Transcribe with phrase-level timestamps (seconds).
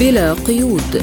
[0.00, 1.02] بلا قيود.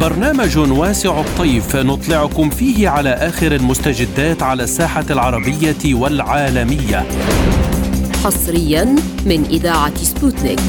[0.00, 7.06] برنامج واسع الطيف نطلعكم فيه على آخر المستجدات على الساحة العربية والعالمية.
[8.24, 8.84] حصريا
[9.26, 10.60] من إذاعة سبوتنيك.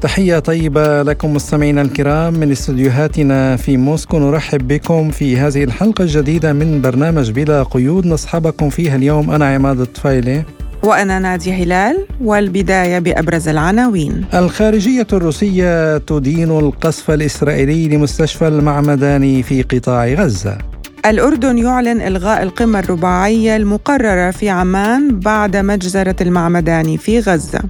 [0.00, 4.18] تحية طيبة لكم مستمعينا الكرام من استديوهاتنا في موسكو.
[4.18, 8.06] نرحب بكم في هذه الحلقة الجديدة من برنامج بلا قيود.
[8.06, 10.44] نصحبكم فيها اليوم أنا عماد الطفيلي.
[10.82, 14.24] وأنا نادية هلال والبداية بأبرز العناوين.
[14.34, 20.58] الخارجية الروسية تدين القصف الإسرائيلي لمستشفى المعمداني في قطاع غزة.
[21.06, 27.60] الأردن يعلن إلغاء القمة الرباعية المقررة في عمان بعد مجزرة المعمداني في غزة.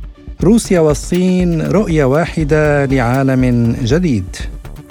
[0.45, 4.37] روسيا والصين رؤية واحدة لعالم جديد.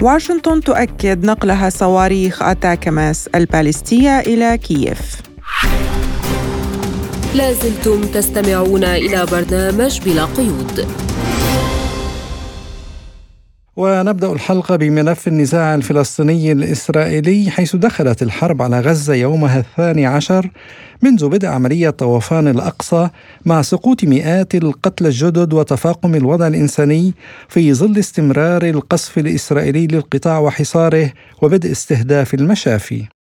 [0.02, 5.00] واشنطن تؤكد نقلها صواريخ أتاكماس البالستية إلى كييف.
[7.34, 10.86] لازلتم تستمعون إلى برنامج بلا قيود.
[13.76, 20.50] ونبدأ الحلقة بملف النزاع الفلسطيني الإسرائيلي حيث دخلت الحرب على غزة يومها الثاني عشر
[21.02, 23.08] منذ بدء عملية طوفان الأقصى
[23.44, 27.14] مع سقوط مئات القتلى الجدد وتفاقم الوضع الإنساني
[27.48, 33.17] في ظل استمرار القصف الإسرائيلي للقطاع وحصاره وبدء استهداف المشافي.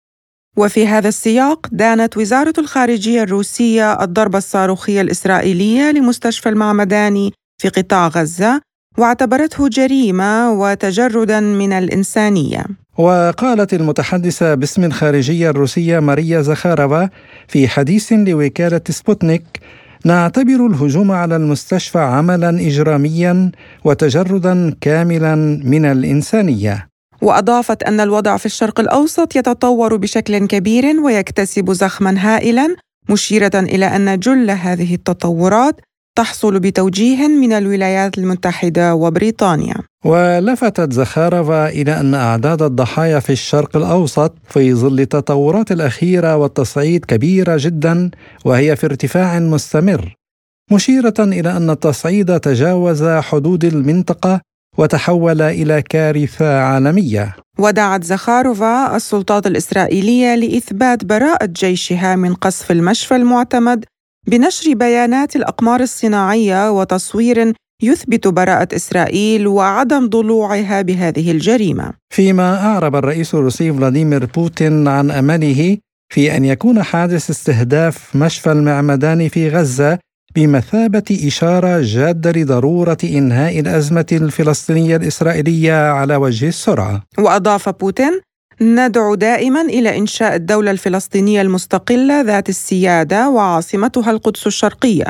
[0.58, 8.62] وفي هذا السياق دانت وزارة الخارجية الروسية الضربة الصاروخية الإسرائيلية لمستشفى المعمداني في قطاع غزة
[8.98, 12.66] واعتبرته جريمة وتجردا من الإنسانية.
[12.98, 17.10] وقالت المتحدثة باسم الخارجية الروسية ماريا زخارفا
[17.48, 19.44] في حديث لوكالة سبوتنيك
[20.06, 23.52] نعتبر الهجوم على المستشفى عملا إجراميا
[23.84, 26.88] وتجردا كاملا من الإنسانية.
[27.22, 32.76] وأضافت أن الوضع في الشرق الأوسط يتطور بشكل كبير ويكتسب زخما هائلا
[33.10, 35.76] مشيرة إلى أن جل هذه التطورات
[36.18, 39.76] تحصل بتوجيه من الولايات المتحدة وبريطانيا.
[40.06, 47.58] ولفتت زخارفا إلى أن أعداد الضحايا في الشرق الأوسط في ظل التطورات الأخيرة والتصعيد كبيره
[47.60, 48.11] جدا
[48.45, 50.16] وهي في ارتفاع مستمر
[50.72, 54.42] مشيرة إلى أن التصعيد تجاوز حدود المنطقة
[54.77, 63.86] وتحول إلى كارثة عالمية ودعت زخاروفا السلطات الإسرائيلية لإثبات براءة جيشها من قصف المشفى المعتمد
[64.27, 71.93] بنشر بيانات الأقمار الصناعية وتصوير يثبت براءة إسرائيل وعدم ضلوعها بهذه الجريمة.
[72.14, 75.77] فيما أعرب الرئيس الروسي فلاديمير بوتين عن أمله
[76.14, 79.99] في أن يكون حادث استهداف مشفى المعمدان في غزة
[80.37, 87.03] بمثابة إشارة جادة لضرورة إنهاء الأزمة الفلسطينية الإسرائيلية على وجه السرعة.
[87.20, 88.21] وأضاف بوتين:
[88.61, 95.05] ندعو دائما إلى إنشاء الدولة الفلسطينية المستقلة ذات السيادة وعاصمتها القدس الشرقية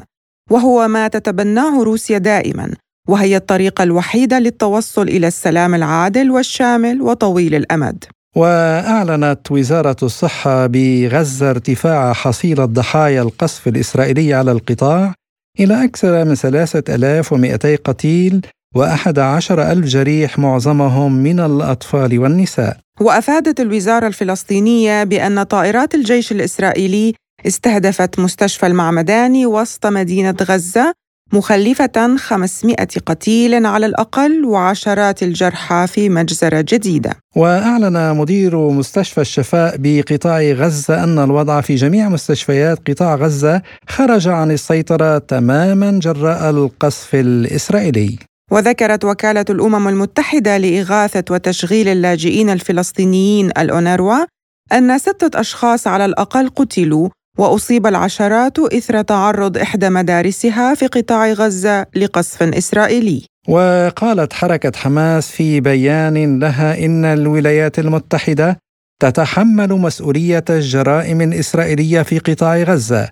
[0.52, 2.72] وهو ما تتبناه روسيا دائما
[3.08, 8.06] وهي الطريقة الوحيدة للتوصل إلى السلام العادل والشامل وطويل الأمد
[8.38, 15.14] وأعلنت وزارة الصحة بغزة ارتفاع حصيلة ضحايا القصف الإسرائيلي على القطاع
[15.60, 22.78] إلى أكثر من 3200 قتيل وأحد عشر ألف جريح معظمهم من الأطفال والنساء.
[23.02, 27.14] وأفادت الوزارة الفلسطينية بأن طائرات الجيش الإسرائيلي
[27.48, 30.94] استهدفت مستشفى المعمداني وسط مدينة غزة
[31.34, 37.12] مخلفة 500 قتيل على الأقل وعشرات الجرحى في مجزرة جديدة.
[37.36, 44.52] وأعلن مدير مستشفى الشفاء بقطاع غزة أن الوضع في جميع مستشفيات قطاع غزة خرج عن
[44.52, 48.20] السيطرة تماما جراء القصف الإسرائيلي.
[48.52, 54.26] وذكرت وكالة الأمم المتحدة لإغاثة وتشغيل اللاجئين الفلسطينيين الأونروا
[54.74, 61.86] أن ستة أشخاص على الأقل قتلوا وأصيب العشرات إثر تعرض إحدى مدارسها في قطاع غزة
[61.96, 63.24] لقصف إسرائيلي.
[63.48, 68.58] وقالت حركة حماس في بيان لها إن الولايات المتحدة
[69.02, 73.10] تتحمل مسؤولية الجرائم الإسرائيلية في قطاع غزة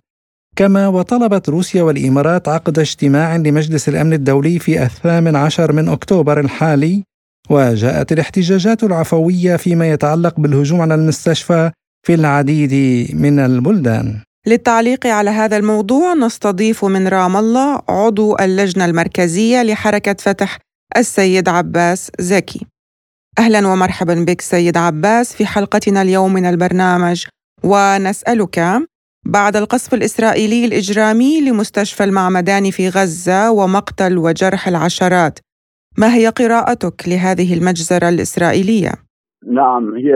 [0.55, 7.03] كما وطلبت روسيا والإمارات عقد اجتماع لمجلس الأمن الدولي في الثامن عشر من أكتوبر الحالي
[7.49, 11.71] وجاءت الاحتجاجات العفوية فيما يتعلق بالهجوم على المستشفى
[12.05, 12.73] في العديد
[13.15, 14.21] من البلدان.
[14.47, 20.59] للتعليق على هذا الموضوع نستضيف من رام الله عضو اللجنة المركزية لحركة فتح
[20.97, 22.65] السيد عباس زكي.
[23.39, 27.25] أهلا ومرحبا بك سيد عباس في حلقتنا اليوم من البرنامج.
[27.63, 28.63] ونسألك
[29.25, 35.39] بعد القصف الإسرائيلي الإجرامي لمستشفى المعمداني في غزة ومقتل وجرح العشرات
[35.97, 38.91] ما هي قراءتك لهذه المجزرة الإسرائيلية؟
[39.47, 40.13] نعم هي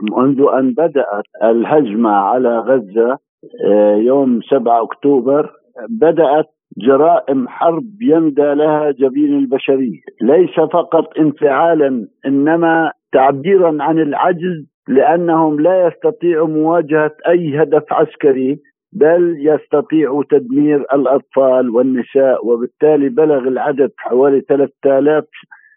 [0.00, 3.18] منذ أن بدأت الهجمة على غزة
[3.66, 5.50] آه، يوم 7 أكتوبر
[5.88, 6.46] بدأت
[6.78, 15.86] جرائم حرب يندى لها جبين البشرية، ليس فقط انفعالا إنما تعبيرا عن العجز لأنهم لا
[15.86, 18.58] يستطيعوا مواجهة أي هدف عسكري
[18.92, 25.24] بل يستطيعوا تدمير الأطفال والنساء وبالتالي بلغ العدد حوالي 3000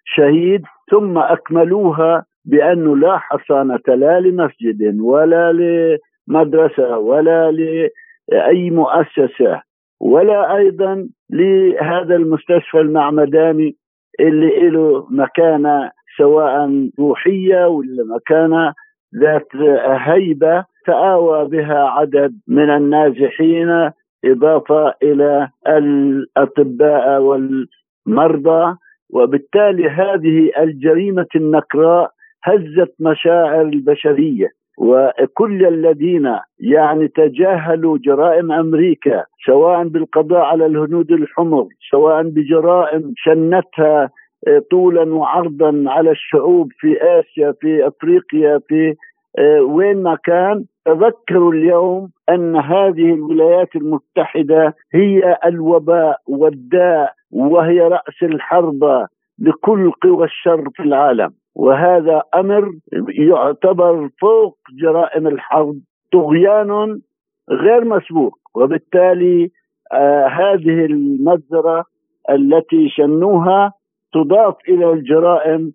[0.06, 0.62] شهيد
[0.92, 9.62] ثم أكملوها بانه لا حصانة لا لمسجد ولا لمدرسة ولا لأي مؤسسة
[10.02, 13.76] ولا أيضا لهذا المستشفى المعمداني
[14.20, 18.74] اللي له مكانه سواء روحية ولا مكانه
[19.16, 19.48] ذات
[19.86, 23.92] هيبة تآوى بها عدد من النازحين
[24.26, 28.76] إضافة إلى الأطباء والمرضى
[29.10, 32.12] وبالتالي هذه الجريمة النكراء
[32.44, 34.48] هزت مشاعر البشرية
[34.78, 44.10] وكل الذين يعني تجاهلوا جرائم أمريكا سواء بالقضاء على الهنود الحمر سواء بجرائم شنتها
[44.72, 48.96] طولا وعرضا على الشعوب في آسيا في أفريقيا في
[49.40, 50.66] آه، وين ما كان.
[50.86, 59.08] تذكروا اليوم أن هذه الولايات المتحدة هي الوباء والداء وهي رأس الحرب
[59.40, 61.32] لكل قوى الشر في العالم.
[61.60, 62.72] وهذا أمر
[63.10, 65.76] يعتبر فوق جرائم الحرب
[66.14, 67.02] طغيان
[67.50, 68.38] غير مسبوق.
[68.56, 69.50] وبالتالي
[69.94, 71.86] آه هذه المجزرة
[72.30, 73.74] التي شنوها
[74.14, 75.72] تضاف إلى الجرائم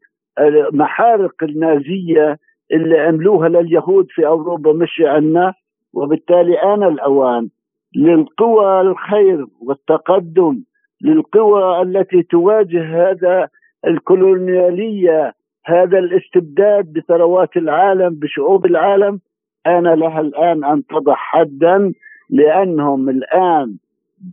[0.72, 2.38] محارق النازية
[2.72, 5.54] اللي عملوها لليهود في أوروبا مش عنا.
[5.94, 7.48] وبالتالي آن الأوان
[7.96, 10.60] للقوى الخير والتقدم
[11.02, 13.48] للقوى التي تواجه هذا
[13.86, 15.32] الكولونيالية
[15.66, 19.20] هذا الاستبداد بثروات العالم بشعوب العالم
[19.66, 21.92] آن لها الآن أن تضع حدا
[22.30, 23.76] لأنهم الآن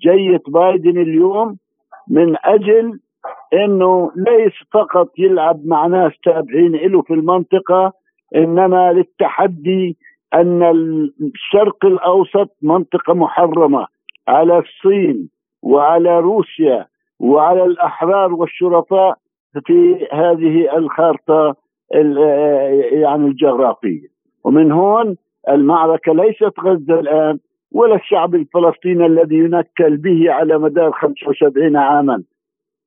[0.02, 1.58] جيت بايدن اليوم
[2.10, 3.00] من أجل
[3.54, 7.94] أنه ليس فقط يلعب مع ناس تابعين له في المنطقة
[8.36, 9.98] إنما للتحدي
[10.34, 10.64] أن
[11.22, 13.88] الشرق الأوسط منطقة محرمة
[14.28, 15.30] على الصين
[15.62, 16.86] وعلى روسيا
[17.20, 19.18] وعلى الأحرار والشرفاء
[19.60, 21.56] في هذه الخارطة
[22.92, 24.08] يعني الجغرافية.
[24.44, 25.16] ومن هون
[25.50, 27.40] المعركة ليست غزة الآن
[27.72, 32.24] ولا الشعب الفلسطيني الذي ينكل به على مدار 75 عاما.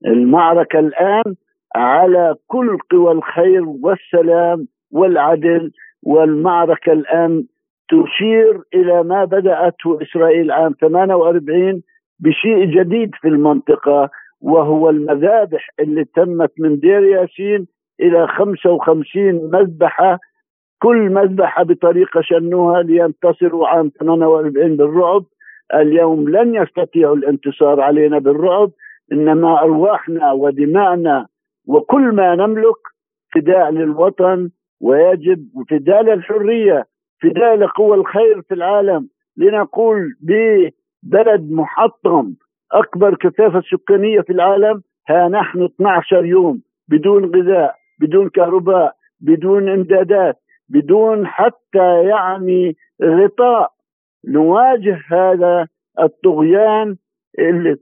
[0.06, 1.34] المعركة الآن
[1.76, 5.70] على كل قوى الخير والسلام والعدل
[6.02, 7.44] والمعركة الآن
[7.88, 11.82] تشير إلى ما بدأته إسرائيل عام 48
[12.20, 14.10] بشيء جديد في المنطقة.
[14.44, 17.66] وهو المذابح اللي تمت من دير ياسين
[18.00, 20.18] إلى 55 مذبحة.
[20.82, 25.24] كل مذبحة بطريقة شنوها لينتصروا عام 48 بالرعب.
[25.74, 28.70] اليوم لن يستطيعوا الانتصار علينا بالرعب
[29.12, 31.26] إنما أرواحنا ودماءنا
[31.68, 32.80] وكل ما نملك
[33.34, 34.50] فداء للوطن
[34.80, 36.84] ويجب فداء للحرية
[37.22, 39.08] فداء لقوى الخير في العالم.
[39.36, 42.34] لنقول ببلد محطم.
[42.74, 50.36] أكبر كثافة سكانية في العالم ها نحن 12 يوم بدون غذاء بدون كهرباء بدون إمدادات
[50.68, 53.74] بدون حتى يعني غطاء.
[54.28, 55.66] نواجه هذا
[56.00, 56.96] الطغيان
[57.38, 57.76] اللي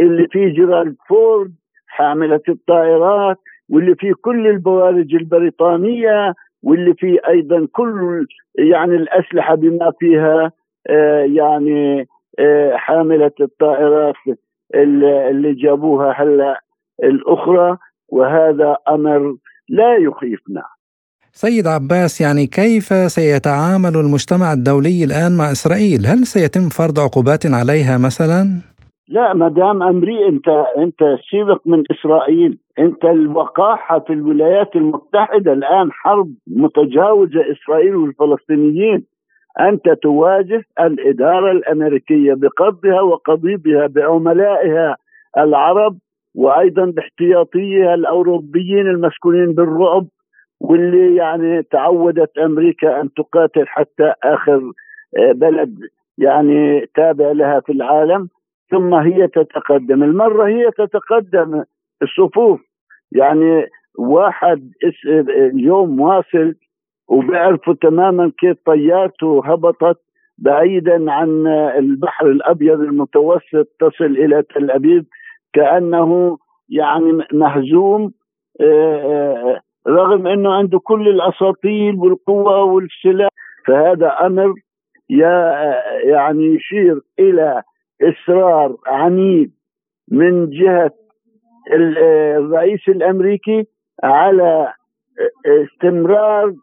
[0.00, 1.52] اللي فيه جيرالد فورد
[1.86, 3.36] حاملة الطائرات
[3.70, 8.26] واللي فيه كل البوارج البريطانية واللي فيه أيضا كل
[8.58, 10.52] يعني الأسلحة بما فيها
[10.88, 12.06] آه يعني
[12.74, 14.14] حاملة الطائرات
[14.74, 16.60] اللي جابوها هلا
[17.02, 19.36] الأخرى وهذا أمر
[19.68, 20.62] لا يخيفنا
[21.32, 22.84] سيد عباس يعني كيف
[23.18, 28.60] سيتعامل المجتمع الدولي الآن مع إسرائيل؟ هل سيتم فرض عقوبات عليها مثلا؟
[29.08, 31.00] لا ما دام أمري انت أنت
[31.30, 39.04] سيبك من إسرائيل أنت الوقاحة في الولايات المتحدة الآن حرب متجاوزة إسرائيل والفلسطينيين
[39.60, 44.96] أنت تواجه الإدارة الأمريكية بقبضها وقضيبها بعملائها
[45.38, 45.98] العرب
[46.34, 50.06] وأيضا باحتياطيها الأوروبيين المسكونين بالرعب
[50.60, 54.72] واللي يعني تعودت أمريكا أن تقاتل حتى آخر
[55.18, 55.78] آه، بلد
[56.18, 58.28] يعني تابع لها في العالم.
[58.70, 60.02] ثم هي تتقدم.
[60.02, 61.64] المرة هي تتقدم
[62.02, 62.60] الصفوف.
[63.12, 63.66] يعني
[63.98, 64.70] واحد
[65.36, 66.54] اليوم واصل
[67.08, 69.98] وبيعرفوا تماما كيف طيارته هبطت
[70.38, 71.46] بعيدا عن
[71.78, 75.06] البحر الأبيض المتوسط تصل إلى تل أبيب
[75.52, 78.12] كأنه يعني مهزوم.
[78.60, 83.30] آه، آه، رغم إنه عنده كل الأساطيل والقوة والسلاح
[83.66, 84.54] فهذا أمر
[86.04, 87.62] يعني يشير إلى
[88.02, 89.52] إصرار عنيد
[90.10, 90.90] من جهة
[91.72, 93.66] الرئيس الأمريكي
[94.02, 94.72] على
[95.46, 96.54] استمرار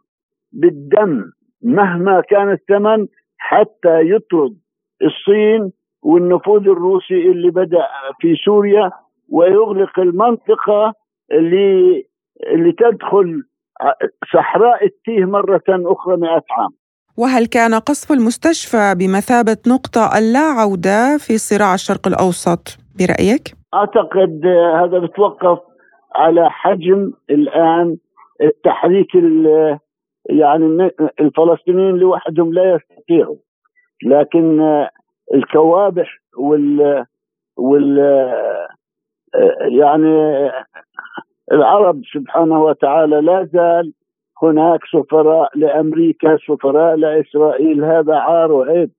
[0.52, 1.24] بالدم
[1.62, 3.06] مهما كان الثمن
[3.38, 4.56] حتى يطرد
[5.02, 7.86] الصين والنفوذ الروسي اللي بدأ
[8.20, 8.90] في سوريا
[9.28, 10.94] ويغلق المنطقة
[11.32, 12.04] اللي
[12.46, 13.42] اللي تدخل
[14.32, 16.70] صحراء التيه مرة أخرى مئة عام
[17.16, 24.46] وهل كان قصف المستشفى بمثابة نقطة اللا عودة في صراع الشرق الأوسط برأيك؟ أعتقد
[24.80, 25.58] هذا بتوقف
[26.14, 27.96] على حجم الآن
[28.42, 29.16] التحريك
[30.30, 33.36] يعني الفلسطينيين لوحدهم لا يستطيعوا.
[34.04, 34.60] لكن
[35.34, 37.04] الكوابح وال
[37.56, 37.98] وال
[39.60, 40.50] يعني
[41.52, 43.92] العرب سبحانه وتعالى لا زال
[44.42, 48.90] هناك سفراء لأمريكا سفراء لإسرائيل هذا عار وعيب.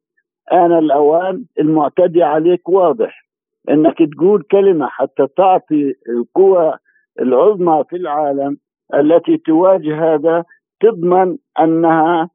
[0.51, 3.25] أنا الأوان المعتدي عليك واضح
[3.69, 6.73] إنك تقول كلمة حتى تعطي القوى
[7.19, 8.57] العظمى في العالم
[8.93, 10.43] التي تواجه هذا
[10.83, 12.29] تضمن أنها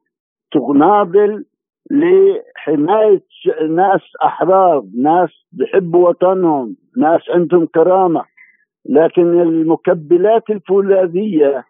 [0.51, 1.45] تناضل
[1.91, 3.23] لحماية
[3.69, 8.23] ناس احرار، ناس بحبوا وطنهم، ناس عندهم كرامة،
[8.85, 11.63] لكن المكبلات الفولاذية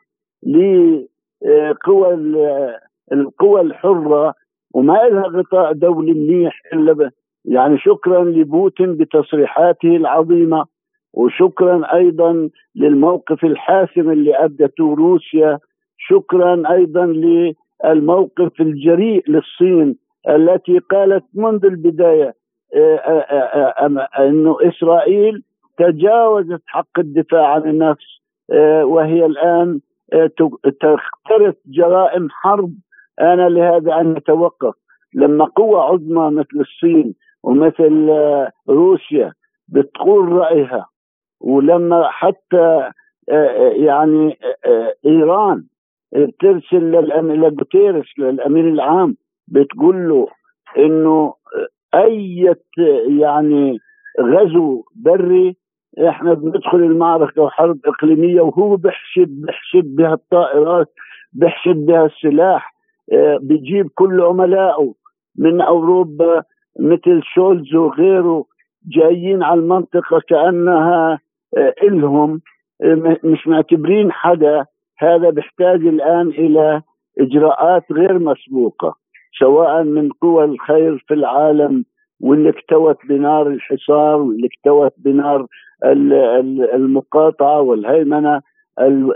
[0.44, 2.14] لقوى
[3.12, 4.34] القوى الحرة
[4.74, 7.12] وما لها غطاء دولي منيح إلا
[7.46, 10.66] يعني شكرا لبوتين بتصريحاته العظيمة
[11.14, 15.60] وشكرا أيضا للموقف الحاسم اللي أدته روسيا
[16.10, 19.96] شكرا أيضا للموقف الجريء للصين
[20.30, 22.34] التي قالت منذ البداية
[22.76, 25.44] آه، آه، آه، انه إسرائيل
[25.78, 28.20] تجاوزت حق الدفاع عن النفس
[28.84, 29.80] وهي الآن
[30.82, 32.74] تقترف جرائم حرب.
[33.22, 34.74] أنا لهذا أن نتوقف
[35.14, 37.14] لما قوة عظمى مثل الصين
[37.44, 38.10] ومثل
[38.70, 39.34] روسيا
[39.68, 40.86] بتقول رأيها
[41.42, 42.92] ولما حتى
[43.76, 44.40] يعني
[45.06, 45.64] إيران
[46.14, 46.92] بترسل
[47.42, 49.16] لجوتيرس للامين العام
[49.48, 50.28] بتقول له
[50.78, 51.34] إنه
[51.96, 52.56] أي
[53.20, 53.78] يعني
[54.22, 55.56] غزو بري
[56.10, 60.88] إحنا بندخل المعركة وحرب إقليمية وهو بحشد بحشد بها الطائرات
[61.34, 62.74] بحشد بها السلاح
[63.42, 64.94] بجيب كل عملائه
[65.38, 66.44] من أوروبا
[66.80, 68.46] مثل شولز وغيره
[68.88, 71.20] جايين على المنطقة كأنها
[71.84, 72.42] إلهم
[73.24, 74.66] مش معتبرين حدا.
[75.00, 76.82] هذا بيحتاج الآن إلى
[77.20, 78.96] إجراءات غير مسبوقة
[79.40, 81.86] سواء من قوى الخير في العالم
[82.22, 85.46] واللي اكتوت بنار الحصار واللي اكتوت بنار
[86.74, 88.42] المقاطعة والهيمنة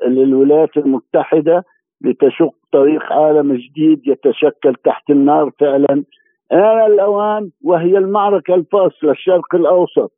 [0.07, 1.63] للولايات المتحدة
[2.01, 6.03] لتشق طريق عالم جديد يتشكل تحت النار فعلا.
[6.51, 10.11] آن الأوان وهي المعركة الفاصلة الشرق الأوسط.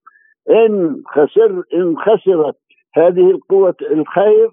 [0.49, 2.55] إن خسر إن خسرت
[2.95, 4.49] هذه القوة الخير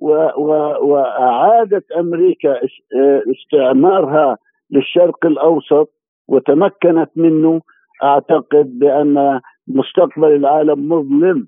[0.00, 2.60] وأعادت أمريكا
[3.30, 4.38] استعمارها
[4.70, 5.88] للشرق الأوسط
[6.28, 7.60] وتمكنت منه.
[8.02, 11.46] أعتقد بأن مستقبل العالم مظلم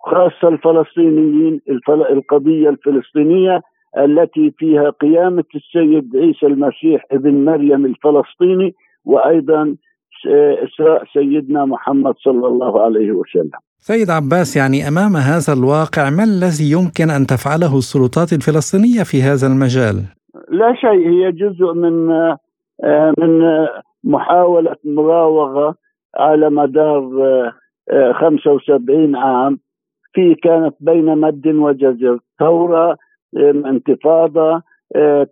[0.00, 3.62] خاصة الفلسطينيين القضية الفلسطينية
[3.98, 8.74] التي فيها قيامة السيد عيسى المسيح ابن مريم الفلسطيني
[9.04, 9.76] وأيضا
[10.64, 13.50] إسراء سيدنا محمد صلى الله عليه وسلم.
[13.78, 19.46] سيد عباس يعني أمام هذا الواقع ما الذي يمكن أن تفعله السلطات الفلسطينية في هذا
[19.46, 19.94] المجال؟
[20.50, 22.08] لا شيء هي جزء من
[23.18, 23.42] من
[24.04, 25.74] محاولة مراوغة
[26.16, 27.02] على مدار
[28.20, 29.58] 75 عام.
[30.12, 32.96] في كانت بين مد وجزر ثورة
[33.66, 34.62] انتفاضة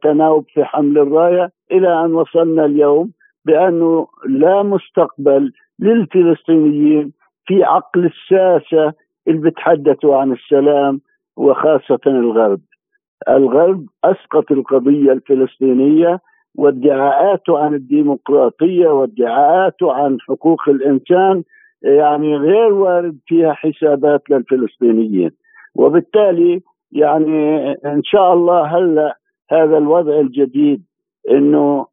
[0.03, 1.51] تناوب في حمل الراية.
[1.73, 3.11] إلى أن وصلنا اليوم
[3.47, 7.13] بأنه لا مستقبل للفلسطينيين
[7.47, 8.93] في عقل الساسة
[9.29, 11.01] اللي بتحدثوا عن السلام
[11.37, 12.61] وخاصة الغرب.
[13.29, 16.21] الغرب اسقط القضية الفلسطينية
[16.55, 21.43] وادعاءاته عن الديمقراطية وادعاءاته عن حقوق الإنسان
[21.83, 25.31] يعني غير وارد فيها حسابات للفلسطينيين
[25.75, 26.61] وبالتالي
[26.93, 29.17] يعني إن شاء الله هلأ
[29.51, 30.83] هذا الوضع الجديد
[31.31, 31.87] إنه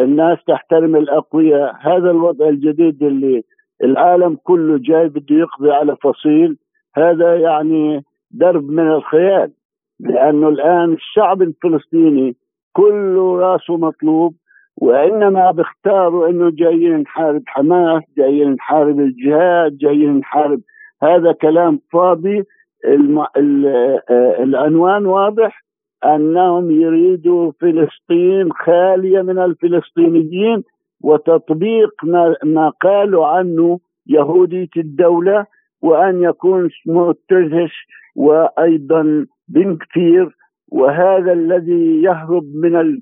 [0.00, 1.76] الناس تحترم الأقوياء.
[1.80, 3.42] هذا الوضع الجديد اللي
[3.84, 6.56] العالم كله جاي بده يقضي على فصيل
[6.96, 9.52] هذا يعني درب من الخيال
[10.00, 12.36] لأنه الآن الشعب الفلسطيني
[12.72, 14.34] كله راسه مطلوب
[14.76, 20.60] وإنما بيختاروا إنه جايين نحارب حماس جايين نحارب الجهاد جايين نحارب
[21.02, 22.44] هذا كلام فاضي
[22.84, 23.26] الم...
[23.36, 23.66] ال...
[24.10, 25.62] آه، العنوان واضح.
[26.04, 30.62] أنهم يريدوا فلسطين خالية من الفلسطينيين
[31.00, 31.90] وتطبيق
[32.44, 35.46] ما, قالوا عنه يهوديه الدولة
[35.82, 40.36] وأن يكون اسمه تزهش وأيضا بن كثير
[40.68, 43.00] وهذا الذي يهرب من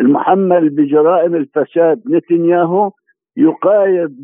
[0.00, 2.90] المحمل بجرائم الفساد نتنياهو
[3.36, 4.16] يقايد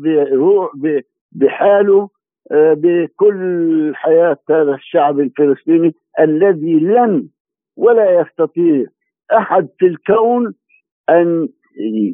[1.31, 2.09] بحاله
[2.51, 7.27] آه، بكل حياة هذا الشعب الفلسطيني الذي لن
[7.79, 8.85] ولا يستطيع
[9.37, 10.53] أحد في الكون
[11.09, 11.47] أن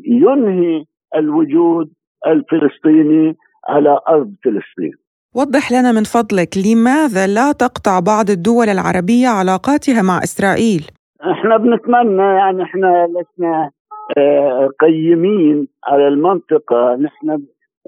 [0.06, 1.90] ينهي الوجود
[2.28, 3.36] الفلسطيني
[3.70, 4.94] على أرض فلسطين
[5.36, 10.84] وضح لنا من فضلك لماذا لا تقطع بعض الدول العربية علاقاتها مع إسرائيل؟
[11.32, 13.72] إحنا بنتمنى يعني إحنا لسنا
[14.18, 17.44] آه، قيمين على المنطقة نحن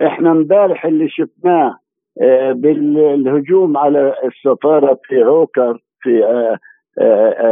[0.07, 1.77] إحنا امبارح اللي شفناه
[2.21, 6.57] آه، بالهجوم على السفارة في عوكر في آه،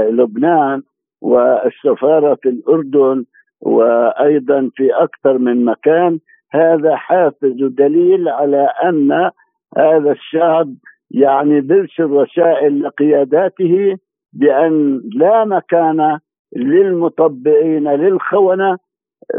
[0.10, 0.82] لبنان
[1.22, 3.26] والسفارة في الأردن
[3.62, 6.20] وأيضا في أكثر من مكان.
[6.52, 9.32] هذا حافز ودليل على أن
[9.78, 10.68] هذا الشعب
[11.12, 13.98] يعني بيرسل رسائل لقياداته
[14.34, 16.20] بأن لا مكان
[16.56, 18.78] للمطبعين للخونة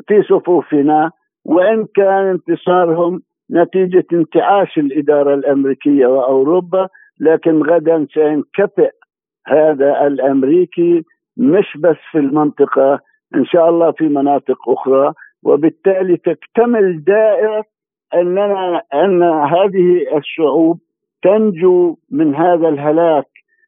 [0.08, 1.10] في صفوفنا
[1.44, 6.88] وإن كان انتصارهم نتيجة انتعاش الإدارة الأمريكية وأوروبا
[7.20, 8.90] لكن غدا سينكفئ
[9.46, 11.04] هذا الأمريكي
[11.36, 13.00] مش بس في المنطقة
[13.34, 15.12] إن شاء الله في مناطق أخرى.
[15.42, 17.64] وبالتالي تكتمل دائرة
[18.14, 20.78] أننا أن هذه الشعوب
[21.22, 23.26] تنجو من هذا الهلاك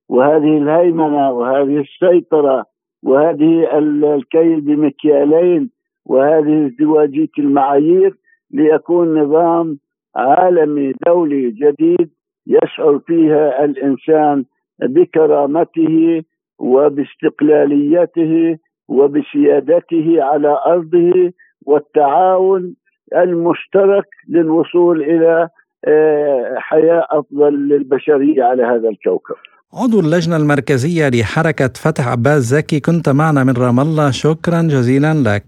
[0.08, 2.64] وهذه الهيمنة وهذه السيطرة
[3.02, 5.70] وهذه الكيل بمكيالين
[6.06, 8.14] وهذه ازدواجية المعايير
[8.50, 9.78] ليكون نظام
[10.16, 12.10] عالمي دولي جديد
[12.46, 14.44] يشعر فيها الإنسان
[14.82, 16.22] بكرامته
[16.58, 18.58] وباستقلاليته
[18.88, 21.32] وبسيادته على أرضه
[21.66, 22.74] والتعاون
[23.16, 25.48] المشترك للوصول إلى
[25.84, 29.34] آه، حياة أفضل للبشرية على هذا الكوكب.
[29.74, 35.44] عضو اللجنة المركزية لحركة فتح عباس زكي كنت معنا من رام الله شكرا جزيلا لك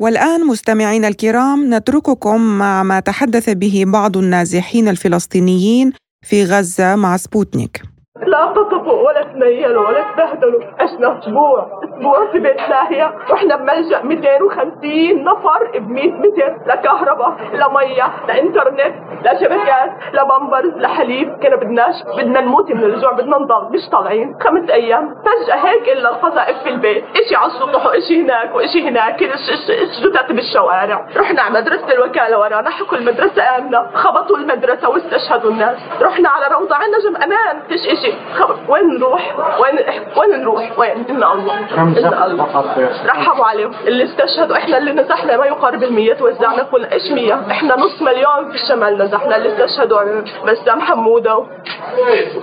[0.00, 7.82] والآن مستمعينا الكرام نترككم مع ما تحدث به بعض النازحين الفلسطينيين في غزة مع سبوتنيك.
[8.26, 13.14] لا قطفوا ولا تنيلوا ولا تبهدلوا عشنا أسبوع؟ أسبوع في بيت لاهية.
[13.30, 19.90] وإحنا بملجأ 250 نفر ب 100 متر لا كهرباء لا مية لا إنترنت لا شبكات
[20.12, 21.36] لا بامبرز لا حليب.
[21.42, 24.36] كنا بدناش بدنا نموت من الجوع بدنا نضل مش طالعين.
[24.40, 25.14] خمس أيام.
[25.24, 27.04] فجأة هيك إلا القذائف في البيت.
[27.16, 29.24] إشي على السطح وإشي هناك وإشي هناك.
[29.24, 31.06] جثث بالشوارع.
[31.16, 32.70] رحنا على مدرسة الوكالة ورانا.
[32.70, 33.86] حكوا المدرسة آمنة.
[33.94, 35.78] خبطوا المدرسة واستشهدوا الناس.
[36.02, 36.74] رحنا على روضة.
[36.76, 37.62] عنا جم أمان.
[37.68, 38.09] فيش إشي.
[38.68, 39.78] وين نروح؟ وين
[40.16, 41.58] وين نروح؟ وين؟ إن الله.
[41.78, 42.46] إن الله.
[43.06, 43.72] رحبوا عليهم.
[43.86, 48.48] اللي استشهدوا إحنا اللي نزحنا ما يقارب ال توزعنا كل إيش 100 إحنا نص مليون
[48.48, 49.36] في الشمال نزحنا.
[49.36, 51.46] اللي استشهدوا بسام حمودة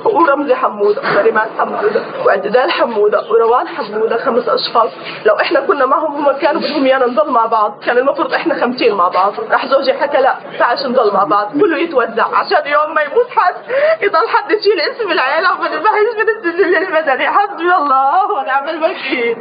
[0.05, 4.89] ورمزي حمودة وريمان حمودة واعتدال حمودة وروان حمودة خمس أشخاص.
[5.25, 7.79] لو إحنا كنا معهم هم كانوا بدهم إيانا نضل مع بعض.
[7.85, 9.33] كان المفروض إحنا 50 مع بعض.
[9.51, 11.51] راح زوجي حكى لا تعالش نضل مع بعض.
[11.61, 12.25] كله يتوزع.
[12.33, 13.55] عشان يوم ما يموت حد
[14.01, 15.49] يضل حد يشيل اسم العيلة.
[15.59, 19.37] من بحس من السجل المدني حسبي الله ونعم الوكيل.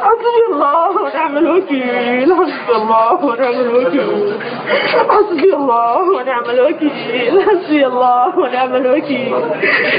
[0.00, 2.34] حسبي الله ونعم الوكيل.
[2.34, 4.38] حسبي الله ونعم الوكيل.
[5.08, 7.42] حسبي الله ونعم الوكيل.
[7.42, 9.34] حسبي الله ونعم الوكيل.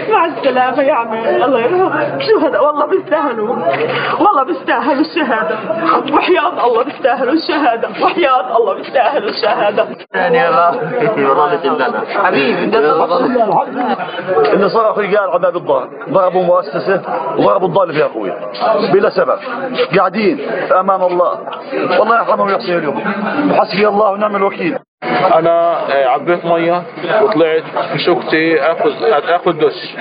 [0.10, 1.45] مع السلامة يا عمي.
[1.45, 2.19] الله يرحمه.
[2.19, 3.56] شهداء والله بيستاهلوا.
[4.19, 5.58] والله بيستاهلوا الشهادة.
[6.13, 7.89] وحياة الله بيستاهلوا الشهادة.
[8.04, 9.88] وحياة الله بيستاهلوا الشهادة.
[10.13, 10.69] يعني الله
[12.24, 12.63] حبيبي
[14.54, 15.89] اللي صار في رجال عباد الضال.
[16.13, 17.01] ضربوا مؤسسة
[17.38, 18.31] وضربوا الضال فيها أخوي.
[18.93, 19.38] بلا سبب.
[19.97, 20.39] قاعدين.
[20.71, 21.39] أمام الله.
[21.99, 22.99] والله يرحمهم ويحسن اليوم
[23.53, 24.79] حسبي الله ونعم الوكيل.
[25.03, 25.51] أنا
[25.93, 26.83] آه، عبيت مية
[27.21, 27.63] وطلعت
[28.05, 28.91] شوكتي آخذ
[29.29, 29.95] آخذ دش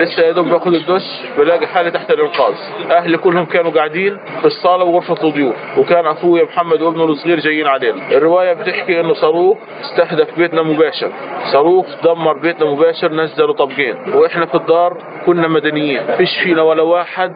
[0.00, 1.02] لسه يا دوب باخذ الدش
[1.38, 2.54] بلاقي حالي تحت الإنقاذ.
[2.90, 8.08] أهلي كلهم كانوا قاعدين في الصالة وغرفة الضيوف وكان أخويا محمد وابنه الصغير جايين علينا.
[8.12, 11.12] الرواية بتحكي إنه صاروخ استهدف بيتنا مباشر.
[11.52, 13.96] صاروخ دمر بيتنا مباشر نزلوا طبقين.
[14.14, 16.16] وإحنا في الدار كنا مدنيين.
[16.16, 17.32] فيش فينا ولا واحد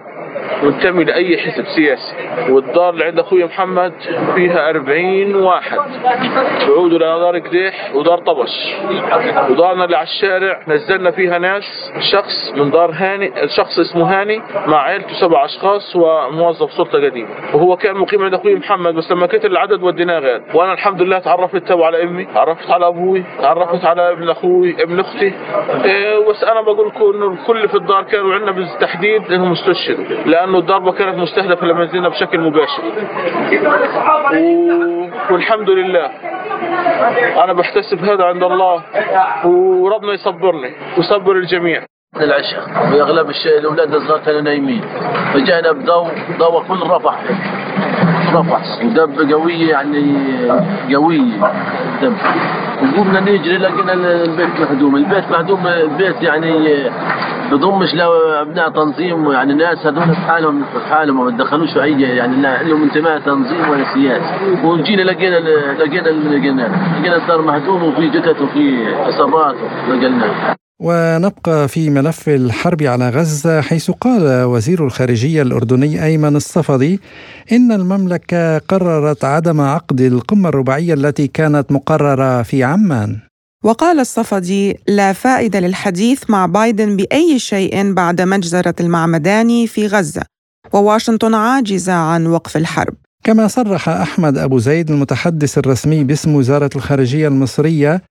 [0.63, 2.15] منتمي لاي حزب سياسي.
[2.49, 3.93] والدار اللي عند أخوي محمد
[4.35, 5.79] فيها 40 واحد.
[6.69, 8.75] بعودوا لدار قديح ودار طبش.
[9.51, 14.77] ودارنا اللي على الشارع نزلنا فيها ناس شخص من دار هاني شخص اسمه هاني مع
[14.77, 19.51] عائلته سبع أشخاص وموظف سلطة قديم وهو كان مقيم عند أخوي محمد بس لما كتر
[19.51, 20.43] العدد وديناه غير.
[20.55, 25.01] وأنا الحمد لله تعرفت تو على أمي تعرفت على أبوي تعرفت على ابن أخوي ابن
[25.01, 25.33] أختي.
[25.85, 30.05] إيه بس أنا بقول لكم انه الكل في الدار كانوا عندنا بالتحديد إنهم استشهدوا.
[30.27, 32.83] لأنه الضربة كانت مستهدفة لمنزلنا بشكل مباشر.
[35.31, 36.07] والحمد لله
[37.45, 38.83] أنا بحتسب هذا عند الله
[39.47, 41.83] وربنا يصبرني ويصبر الجميع
[42.21, 44.83] العشاء واغلب الاولاد الصغار كانوا نايمين.
[45.35, 47.19] فجانا بضوء ضوء كل رفح
[48.35, 50.17] رفح ودب قوية يعني
[50.95, 51.53] قوية
[52.03, 52.15] دب
[52.83, 54.97] وقمنا نجري لقينا البيت مهدوم.
[54.97, 56.77] البيت مهدوم البيت يعني
[57.51, 59.33] بضمش لابناء تنظيم.
[59.33, 61.25] يعني ناس هذول في حالهم في حالهم.
[61.25, 64.35] ما تدخلوش في اي يعني لهم انتماء تنظيم ولا سياسي.
[64.65, 65.37] وجينا لقينا
[65.79, 66.69] لقينا لقينا
[67.01, 69.55] لقينا الدار مهدوم وفي جثث وفي اصابات
[69.89, 77.01] نقلنا ونبقى في ملف الحرب على غزة حيث قال وزير الخارجية الأردني أيمن الصفدي
[77.53, 83.19] إن المملكة قررت عدم عقد القمة الرباعية التي كانت مقررة في عمان.
[83.65, 90.23] وقال الصفدي لا فائدة للحديث مع بايدن بأي شيء بعد مجزرة المعمداني في غزة
[90.73, 92.95] وواشنطن عاجزة عن وقف الحرب.
[93.25, 98.03] كما صرح أحمد أبو زيد المتحدث الرسمي باسم وزارة الخارجية المصرية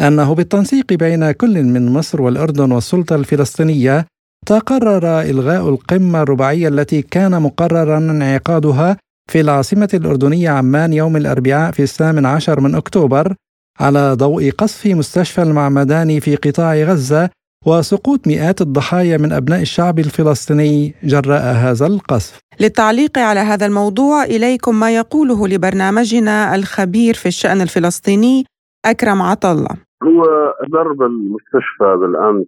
[0.00, 4.06] أنه بالتنسيق بين كل من مصر والأردن والسلطة الفلسطينية
[4.46, 8.96] تقرر إلغاء القمة الرباعية التي كان مقررا انعقادها
[9.30, 13.34] في العاصمة الأردنية عمان يوم الأربعاء في الثامن عشر من أكتوبر
[13.80, 17.30] على ضوء قصف مستشفى المعمداني في قطاع غزة
[17.66, 22.38] وسقوط مئات الضحايا من أبناء الشعب الفلسطيني جراء هذا القصف.
[22.60, 28.44] للتعليق على هذا الموضوع إليكم ما يقوله لبرنامجنا الخبير في الشأن الفلسطيني
[28.84, 30.22] أكرم عطلة هو
[30.70, 32.46] ضرب المستشفى بالأمس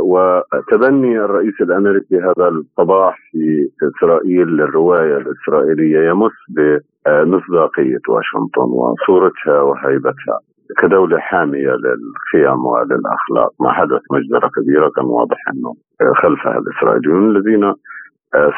[0.00, 10.38] وتبني الرئيس الأمريكي هذا الصباح في إسرائيل للرواية الإسرائيلية يمس بمصداقية واشنطن وصورتها وهيبتها
[10.82, 13.52] كدولة حامية للقيم وللأخلاق.
[13.60, 15.74] ما حدث مجزرة كبيرة كان واضح إنه
[16.22, 17.74] خلفها الإسرائيليون الذين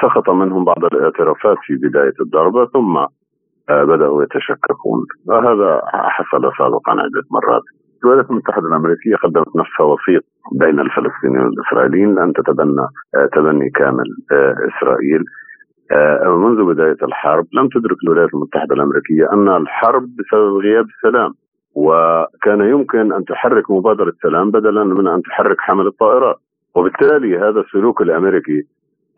[0.02, 3.06] سقط منهم بعض الاعترافات في بداية الضربه ثم
[3.70, 5.06] بدأوا يتشككون.
[5.26, 7.62] وهذا حصل سابقا عدة مرات.
[8.04, 12.86] الولايات المتحدة الأمريكية قدمت نفسها وسيط بين الفلسطينيين والإسرائيليين لأن تتبنى
[13.32, 14.04] تبني كامل
[14.68, 15.24] إسرائيل.
[16.26, 21.34] منذ بداية الحرب لم تدرك الولايات المتحدة الأمريكية أن الحرب بسبب غياب السلام.
[21.74, 26.36] وكان يمكن أن تحرك مبادرة سلام بدلا من أن تحرك حمل الطائرات.
[26.74, 28.62] وبالتالي هذا السلوك الأمريكي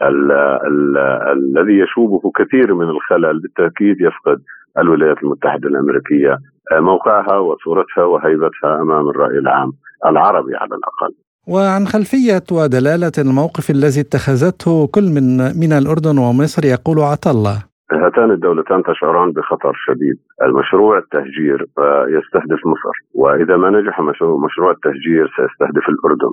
[0.02, 0.98] ال ال
[1.36, 4.38] الذي يشوبه كثير من الخلل بالتأكيد يفقد
[4.78, 6.38] الولايات المتحدة الأمريكية
[6.72, 9.72] موقعها وصورتها وهيبتها أمام الرأي العام
[10.06, 11.14] العربي على الأقل.
[11.48, 17.73] وعن خلفية ودلالة الموقف الذي اتخذته كل من من الأردن ومصر يقول عطله.
[17.92, 20.16] هاتان الدولتان تشعران بخطر شديد.
[20.42, 21.66] المشروع التهجير
[22.08, 22.94] يستهدف مصر.
[23.14, 26.32] وإذا ما نجح مشروع التهجير سيستهدف الأردن.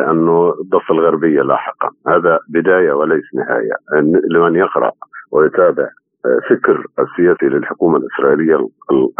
[0.00, 1.88] لأنه الضفة الغربية لاحقا.
[2.08, 4.02] هذا بداية وليس نهاية.
[4.30, 4.90] لمن يقرأ
[5.32, 5.88] ويتابع
[6.50, 8.68] فكر السياسي للحكومة الإسرائيلية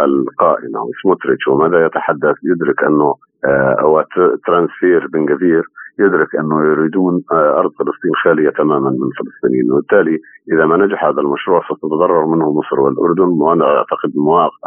[0.01, 3.15] القائمة وسموتريتش وماذا يتحدث؟ يدرك أنه
[3.79, 4.03] أو
[4.45, 5.63] ترانسفير بن جفير
[5.99, 10.19] يدرك أنه يريدون أرض فلسطين خالية تماما من الفلسطينيين وبالتالي
[10.53, 14.11] إذا ما نجح هذا المشروع ستتضرر منه مصر والأردن وأنا أعتقد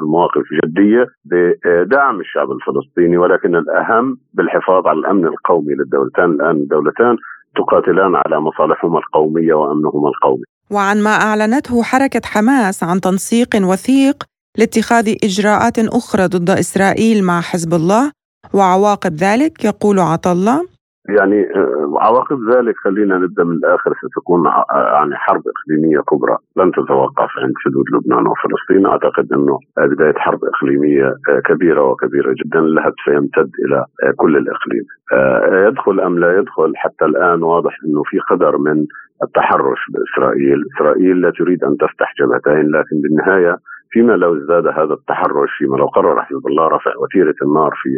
[0.02, 6.30] المواقف جدية بدعم الشعب الفلسطيني ولكن الأهم بالحفاظ على الأمن القومي للدولتان.
[6.30, 7.16] الآن الدولتان
[7.56, 10.42] تقاتلان على مصالحهما القومية وأمنهما القومي.
[10.70, 14.24] وعن ما أعلنته حركة حماس عن تنسيق وثيق
[14.58, 18.12] لاتخاذ إجراءات أخرى ضد إسرائيل مع حزب الله
[18.54, 20.75] وعواقب ذلك يقول عطله
[21.08, 21.48] يعني
[22.00, 26.36] عواقب ذلك خلينا نبدأ من الآخر ستكون يعني حرب إقليمية كبرى.
[26.56, 28.86] لن تتوقف عند حدود لبنان وفلسطين.
[28.86, 31.14] أعتقد أنه بداية حرب إقليمية
[31.44, 33.84] كبيرة وكبيرة جدا اللهب سيمتد إلى
[34.16, 34.84] كل الإقليم.
[35.68, 38.86] يدخل أم لا يدخل؟ حتى الآن واضح أنه في قدر من
[39.22, 43.56] التحرش بإسرائيل، إسرائيل لا تريد أن تفتح جبهتين لكن بالنهاية
[43.90, 47.88] فيما لو ازداد هذا التحرش فيما لو قرر حزب الله رفع وتيرة النار في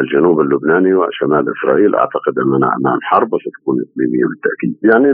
[0.00, 4.76] الجنوب اللبناني وشمال إسرائيل أعتقد اننا امام حرب وستكون إقليمية بالتأكيد.
[4.82, 5.12] يعني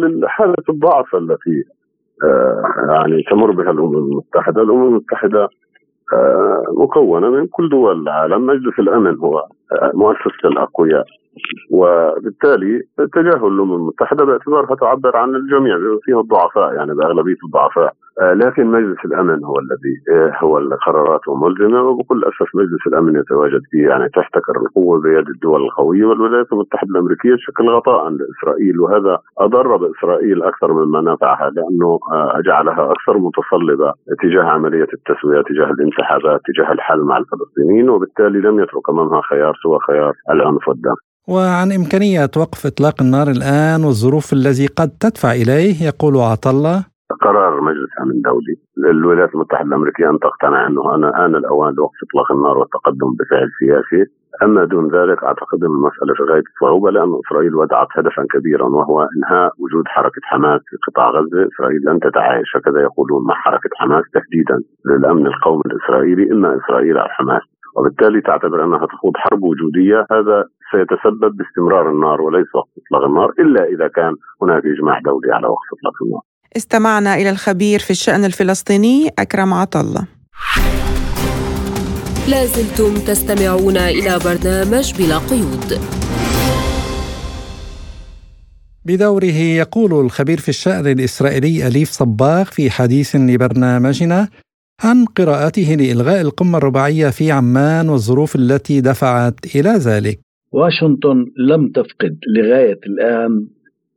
[0.00, 1.62] من حالة الضعف التي
[2.88, 5.48] يعني تمر بها الأمم المتحدة، الأمم المتحدة
[6.78, 9.44] مكونة من كل دول العالم، مجلس الأمن هو
[9.94, 11.04] مؤسسة الأقوياء.
[11.70, 12.82] وبالتالي
[13.12, 17.92] تجاهل الأمم المتحدة باعتبارها تعبر عن الجميع فيها الضعفاء يعني بأغلبية الضعفاء.
[18.22, 19.94] لكن مجلس الأمن هو الذي
[20.42, 26.04] هو قراراته ملزمه وبكل أسف مجلس الأمن يتواجد فيه يعني تحتكر القوة بيد الدول القوية
[26.04, 31.98] والولايات المتحدة الأمريكية تشكل غطاء لاسرائيل وهذا أضر بإسرائيل أكثر مما نفعها لأنه
[32.46, 38.90] جعلها أكثر متصلبة تجاه عملية التسوية تجاه الانسحابات تجاه الحل مع الفلسطينيين وبالتالي لم يترك
[38.90, 40.94] أمامها خيار سوى خيار العنف والدم.
[41.28, 47.90] وعن إمكانية وقف إطلاق النار الآن والظروف الذي قد تدفع إليه يقول عطلة قرار مجلس
[48.02, 53.10] امن دولي للولايات المتحدة الأمريكية أن تقتنع أنه أنا ان الأوان لوقف إطلاق النار والتقدم
[53.18, 54.10] بفعل سياسي.
[54.42, 59.08] أما دون ذلك أعتقد أن المسألة في غاية الصعوبة لأن إسرائيل وضعت هدفا كبيرا وهو
[59.16, 64.04] إنهاء وجود حركة حماس في قطاع غزة، إسرائيل لن تتعايش هكذا يقولون مع حركة حماس
[64.14, 67.42] تهديدا للأمن القومي الإسرائيلي إما إسرائيل أو حماس،
[67.76, 70.06] وبالتالي تعتبر أنها تخوض حرب وجودية.
[70.10, 75.46] هذا سيتسبب باستمرار النار وليس وقف إطلاق النار إلا إذا كان هناك إجماع دولي على
[75.46, 76.35] وقف إطلاق النار.
[76.56, 80.06] استمعنا إلى الخبير في الشأن الفلسطيني أكرم عطله.
[82.28, 85.80] لازلتم تستمعون إلى برنامج بلا قيود
[88.84, 94.28] بدوره يقول الخبير في الشأن الإسرائيلي أليف صباغ في حديث لبرنامجنا
[94.84, 100.20] عن قراءته لإلغاء القمة الرباعية في عمان والظروف التي دفعت إلى ذلك
[100.52, 103.46] واشنطن لم تفقد لغاية الآن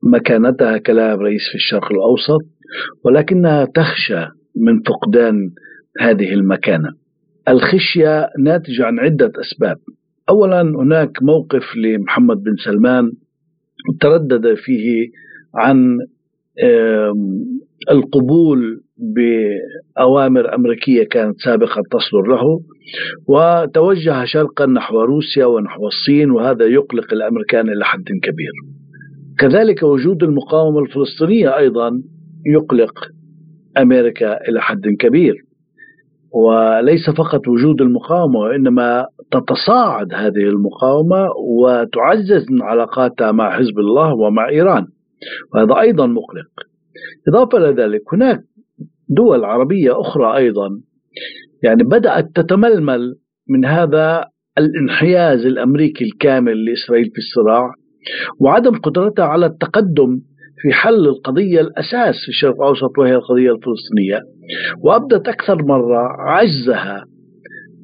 [0.04, 2.42] مكانتها كلاعب رئيس في الشرق الأوسط
[3.06, 5.36] ولكنها تخشى من فقدان
[6.02, 6.90] هذه المكانة.
[7.50, 9.78] الخشية ناتجة عن عدة أسباب.
[10.30, 13.12] أولا هناك موقف لمحمد بن سلمان
[14.02, 15.08] تردد فيه
[15.56, 15.98] عن
[17.92, 22.60] القبول بأوامر أمريكية كانت سابقا تصدر له
[23.28, 28.79] وتوجه شرقا نحو روسيا ونحو الصين وهذا يقلق الأمريكان إلى حد كبير.
[29.40, 32.02] كذلك وجود المقاومة الفلسطينية أيضا
[32.46, 32.94] يقلق
[33.78, 35.36] أمريكا إلى حد كبير
[36.32, 44.50] وليس فقط وجود المقاومة وإنما تتصاعد هذه المقاومة وتعزز من علاقاتها مع حزب الله ومع
[44.50, 44.86] إيران
[45.54, 46.52] وهذا أيضا مقلق.
[47.28, 48.40] إضافة إلى ذلك هناك
[49.10, 50.70] دول عربية أخرى أيضا
[51.64, 53.16] يعني بدأت تتململ
[53.50, 54.26] من هذا
[54.58, 57.74] الانحياز الأمريكي الكامل لإسرائيل في الصراع.
[58.40, 60.20] وعدم قدرتها على التقدم
[60.62, 64.20] في حل القضية الأساس في الشرق الأوسط وهي القضية الفلسطينية.
[64.84, 67.06] وأبدت أكثر مرة عجزها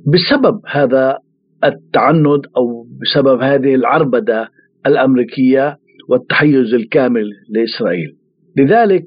[0.07, 1.17] بسبب هذا
[1.63, 4.49] التعنت أو بسبب هذه العربدة
[4.85, 5.77] الأمريكية
[6.09, 8.15] والتحيز الكامل لإسرائيل.
[8.57, 9.05] لذلك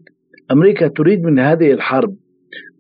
[0.53, 2.15] أمريكا تريد من هذه الحرب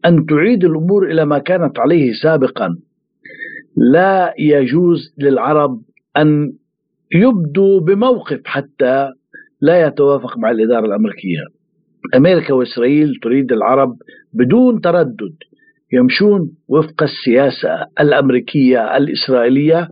[0.04, 2.68] أن تعيد الأمور إلى ما كانت عليه سابقا.
[3.76, 5.80] لا يجوز للعرب
[6.16, 6.52] أن
[7.14, 9.08] يبدوا بموقف حتى
[9.60, 11.40] لا يتوافق مع الإدارة الأمريكية.
[12.16, 13.96] أمريكا وإسرائيل تريد العرب
[14.32, 15.36] بدون تردد
[15.92, 19.88] يمشون وفق السياسة الأمريكية الإسرائيلية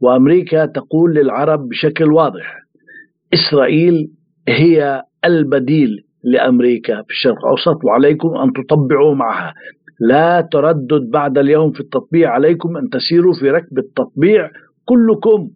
[0.00, 2.56] وأمريكا تقول للعرب بشكل واضح
[3.34, 4.08] إسرائيل
[4.48, 5.90] هي البديل
[6.24, 9.54] لأمريكا في الشرق الأوسط وعليكم أن تطبعوا معها.
[10.00, 14.50] لا تردد بعد اليوم في التطبيع عليكم أن تسيروا في ركب التطبيع
[14.84, 15.50] كلكم.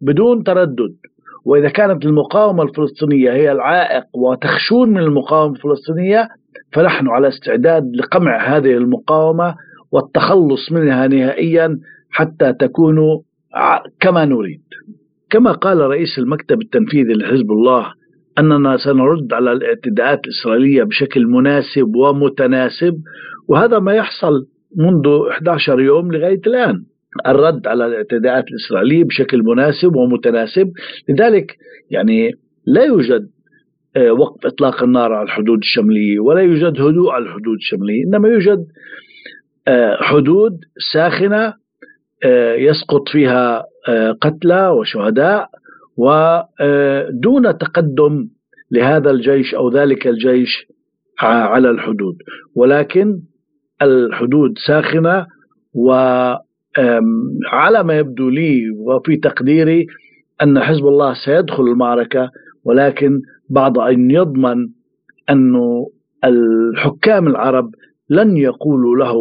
[0.00, 0.96] بدون تردد.
[1.44, 6.28] وإذا كانت المقاومة الفلسطينية هي العائق وتخشون من المقاومة الفلسطينية
[6.72, 9.54] فنحن على استعداد لقمع هذه المقاومة
[9.92, 11.78] والتخلص منها نهائيا
[12.10, 13.20] حتى تكونوا
[14.00, 14.62] كما نريد.
[15.30, 17.92] كما قال رئيس المكتب التنفيذي لحزب الله
[18.38, 22.94] أننا سنرد على الاعتداءات الإسرائيلية بشكل مناسب ومتناسب
[23.48, 26.84] وهذا ما يحصل منذ 11 يوم لغاية الآن.
[27.26, 30.72] الرد على الاعتداءات الإسرائيلية بشكل مناسب ومتناسب.
[31.08, 31.56] لذلك
[31.90, 32.30] يعني
[32.66, 33.28] لا يوجد
[33.96, 38.66] آه، وقف إطلاق النار على الحدود الشمالية ولا يوجد هدوء على الحدود الشمالية إنما يوجد
[39.68, 40.60] آه، حدود
[40.92, 41.54] ساخنة
[42.24, 43.64] آه، يسقط فيها
[44.20, 45.48] قتلى وشهداء
[45.96, 48.28] ودون تقدم
[48.70, 50.66] لهذا الجيش أو ذلك الجيش
[51.20, 52.16] على الحدود.
[52.56, 53.20] ولكن
[53.82, 55.26] الحدود ساخنة
[55.74, 55.92] و
[57.52, 59.86] على ما يبدو لي وفي تقديري
[60.42, 62.30] أن حزب الله سيدخل المعركة
[62.64, 64.68] ولكن بعد أن يضمن
[65.30, 65.54] أن
[66.24, 67.70] الحكام العرب
[68.10, 69.14] لن يقولوا له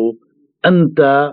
[0.66, 1.32] أنت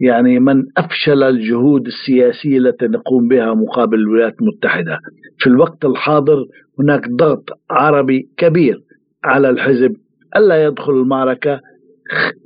[0.00, 4.98] يعني من أفشل الجهود السياسية التي نقوم بها مقابل الولايات المتحدة.
[5.38, 6.44] في الوقت الحاضر
[6.80, 8.80] هناك ضغط عربي كبير
[9.24, 9.96] على الحزب
[10.36, 11.60] ألا يدخل المعركة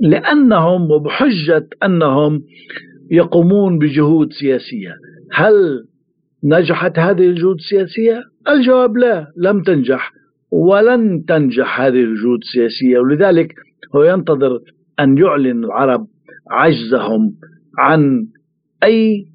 [0.00, 2.42] لأنهم وبحجة أنهم
[3.12, 4.94] يقومون بجهود سياسية.
[5.32, 5.84] هل
[6.44, 10.12] نجحت هذه الجهود السياسية؟ الجواب لا لم تنجح
[10.50, 12.98] ولن تنجح هذه الجهود السياسية.
[12.98, 13.54] ولذلك
[13.94, 14.58] هو ينتظر
[15.00, 16.06] أن يعلن العرب
[16.50, 17.34] عجزهم
[17.78, 18.26] عن
[18.84, 19.26] أي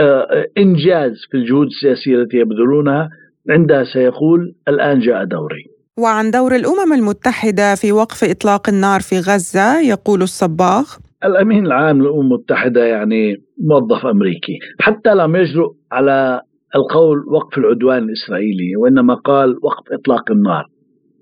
[0.00, 3.10] آه، إنجاز في الجهود السياسية التي يبذلونها.
[3.50, 5.64] عندها سيقول الآن جاء دوري.
[5.98, 12.20] وعن دور الأمم المتحدة في وقف إطلاق النار في غزة يقول الصباغ الأمين العام للأمم
[12.20, 14.58] المتحدة يعني موظف أمريكي.
[14.80, 16.40] حتى لم يجرؤ على
[16.76, 20.66] القول وقف العدوان الإسرائيلي وإنما قال وقف إطلاق النار.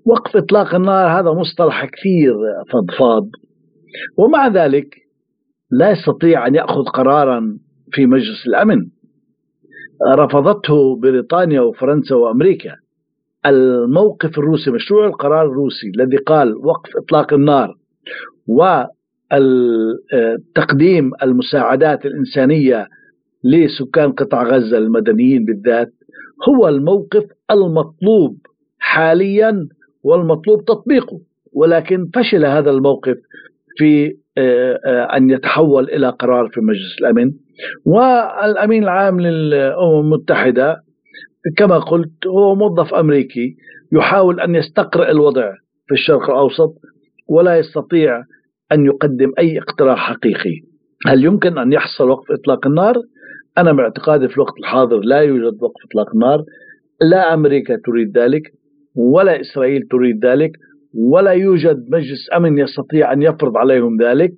[0.05, 2.35] وقف إطلاق النار هذا مصطلح كثير
[2.73, 3.23] فضفاض.
[4.17, 4.95] ومع ذلك
[5.71, 7.57] لا يستطيع أن يأخذ قرارا
[7.91, 8.77] في مجلس الأمن.
[10.15, 12.75] رفضته بريطانيا وفرنسا وأمريكا.
[13.45, 17.75] الموقف الروسي مشروع القرار الروسي الذي قال وقف إطلاق النار.
[19.33, 22.87] وتقديم المساعدات الإنسانية
[23.43, 25.93] لسكان قطاع غزة المدنيين بالذات
[26.49, 28.37] هو الموقف المطلوب
[28.79, 29.67] حاليا
[30.03, 31.19] والمطلوب تطبيقه
[31.53, 33.17] ولكن فشل هذا الموقف
[33.77, 37.31] في آه، آه، أن يتحول إلى قرار في مجلس الأمن.
[37.85, 40.77] والأمين العام للأمم المتحدة
[41.57, 43.55] كما قلت هو موظف أمريكي
[43.91, 45.51] يحاول أن يستقرأ الوضع
[45.87, 46.73] في الشرق الأوسط
[47.27, 48.23] ولا يستطيع
[48.71, 50.61] أن يقدم أي اقتراح حقيقي.
[51.07, 52.95] هل يمكن أن يحصل وقف إطلاق النار؟
[53.57, 56.43] أنا باعتقادي في الوقت الحاضر لا يوجد وقف إطلاق النار.
[57.01, 58.41] لا أمريكا تريد ذلك
[58.95, 60.51] ولا إسرائيل تريد ذلك
[60.93, 64.33] ولا يوجد مجلس أمن يستطيع أن يفرض عليهم ذلك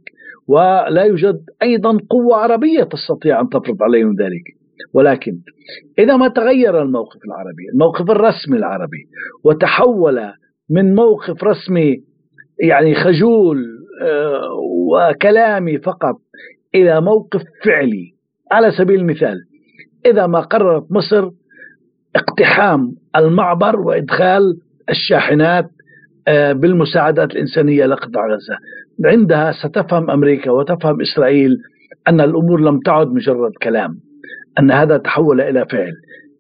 [0.48, 4.62] ولا يوجد أيضا قوة عربية تستطيع أن تفرض عليهم ذلك.
[4.94, 5.32] ولكن
[6.00, 9.06] إذا ما تغير الموقف العربي الموقف الرسمي العربي
[9.44, 10.22] وتحول
[10.70, 11.96] من موقف رسمي
[12.64, 13.58] يعني خجول
[14.92, 16.16] وكلامي فقط
[16.76, 18.12] إلى موقف فعلي.
[18.52, 19.38] على سبيل المثال
[20.06, 21.30] إذا ما قررت مصر
[22.16, 24.58] اقتحام المعبر وإدخال
[24.90, 25.66] الشاحنات
[26.28, 28.58] آه، بالمساعدات الإنسانية لقطاع غزة.
[29.06, 31.58] عندها ستفهم أمريكا وتفهم إسرائيل
[32.08, 33.96] أن الأمور لم تعد مجرد كلام
[34.60, 35.92] أن هذا تحول إلى فعل.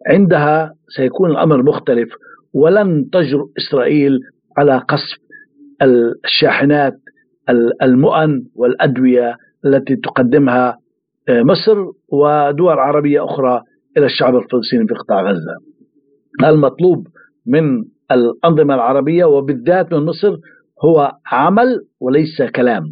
[0.07, 2.09] عندها سيكون الأمر مختلف
[2.53, 4.19] ولن تجرؤ إسرائيل
[4.57, 5.17] على قصف
[6.25, 6.93] الشاحنات
[7.83, 9.35] المؤن والأدوية
[9.65, 10.77] التي تقدمها
[11.29, 11.77] آه، مصر
[12.09, 13.61] ودول عربية أخرى
[13.97, 15.55] إلى الشعب الفلسطيني في قطاع غزة.
[16.43, 17.07] المطلوب
[17.47, 20.35] من الأنظمة العربية وبالذات من مصر
[20.85, 22.83] هو عمل وليس كلام.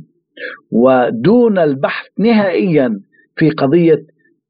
[0.71, 2.99] ودون البحث نهائيا
[3.35, 3.99] في قضية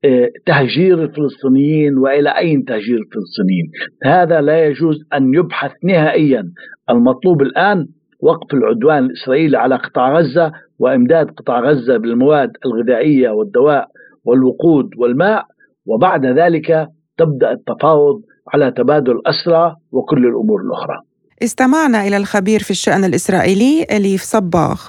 [0.06, 3.72] آه، تهجير الفلسطينيين وإلى أين تهجير الفلسطينيين؟
[4.04, 6.44] هذا لا يجوز أن يبحث نهائيا،
[6.90, 7.86] المطلوب الآن
[8.20, 13.88] وقف العدوان الإسرائيلي على قطاع غزة وإمداد قطاع غزة بالمواد الغذائية والدواء
[14.26, 15.46] والوقود والماء
[15.86, 18.22] وبعد ذلك تبدأ التفاوض
[18.54, 21.00] على تبادل الاسرى وكل الأمور الأخرى.
[21.44, 24.82] استمعنا إلى الخبير في الشأن الإسرائيلي أليف صباغ.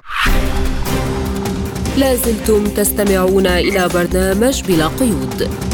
[2.00, 5.69] لازلتم تستمعون إلى برنامج بلا قيود.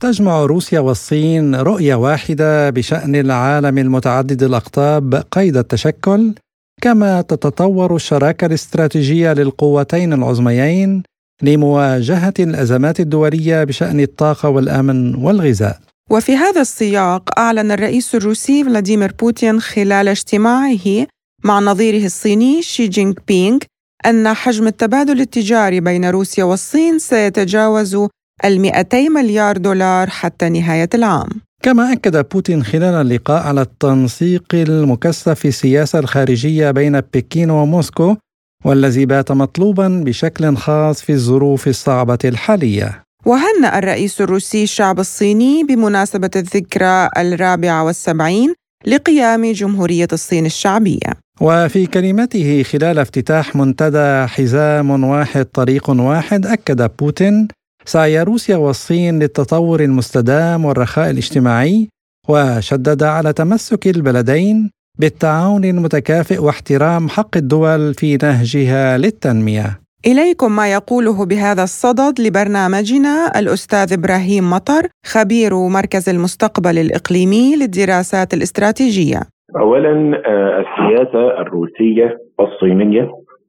[0.00, 6.34] تجمع روسيا والصين رؤية واحدة بشأن العالم المتعدد الأقطاب قيد التشكل
[6.82, 11.02] كما تتطور الشراكة الاستراتيجية للقوتين العظميين
[11.42, 15.80] لمواجهة الأزمات الدولية بشأن الطاقة والأمن والغذاء.
[16.10, 21.06] وفي هذا السياق أعلن الرئيس الروسي فلاديمير بوتين خلال اجتماعه
[21.44, 23.58] مع نظيره الصيني شي جينغ بينغ
[24.06, 27.96] أن حجم التبادل التجاري بين روسيا والصين سيتجاوز
[28.44, 31.28] ال 200 مليار دولار حتى نهاية العام.
[31.62, 38.16] كما أكد بوتين خلال اللقاء على التنسيق المكثف في السياسة الخارجية بين بكين وموسكو
[38.64, 43.02] والذي بات مطلوبا بشكل خاص في الظروف الصعبة الحالية.
[43.26, 48.54] وهنأ الرئيس الروسي الشعب الصيني بمناسبة الذكرى الرابعة والسبعين
[48.86, 51.12] لقيام جمهورية الصين الشعبية.
[51.40, 57.48] وفي كلمته خلال افتتاح منتدى حزام واحد طريق واحد أكد بوتين
[57.88, 61.88] سعي روسيا والصين للتطور المستدام والرخاء الاجتماعي
[62.28, 69.66] وشدد على تمسك البلدين بالتعاون المتكافئ واحترام حق الدول في نهجها للتنمية.
[70.06, 79.20] إليكم ما يقوله بهذا الصدد لبرنامجنا الأستاذ إبراهيم مطر خبير مركز المستقبل الإقليمي للدراسات الاستراتيجية.
[79.56, 79.92] أولا
[80.26, 83.02] آه، السياسة الروسية الصينية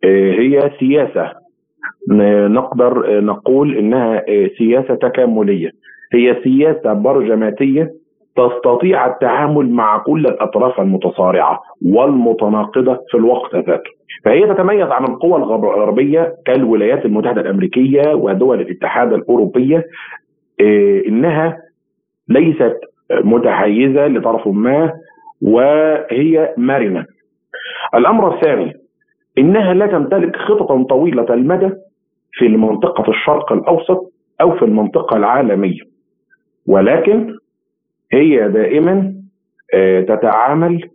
[0.03, 1.46] آه، هي سياسة
[2.47, 5.71] نقدر نقول إنها آه، سياسة تكاملية
[6.13, 7.91] هي سياسة برجماتية
[8.35, 13.89] تستطيع التعامل مع كل الأطراف المتصارعة والمتناقضة في الوقت ذاته.
[14.25, 19.85] فهي تتميز عن القوى الغربية كالولايات المتحدة الأمريكية ودول الاتحاد الاوروبيه
[21.07, 21.57] إنها
[22.29, 22.77] ليست
[23.11, 24.93] متحيزة لطرف ما
[25.41, 27.05] وهي مرنة.
[27.95, 28.73] الأمر الثاني
[29.37, 31.69] إنها لا تمتلك خططا طويلة المدى
[32.37, 34.11] في منطقه الشرق الأوسط
[34.41, 35.81] أو في المنطقة العالمية.
[36.67, 37.35] ولكن
[38.13, 39.13] هي دائما
[39.73, 40.89] آه، تتعامل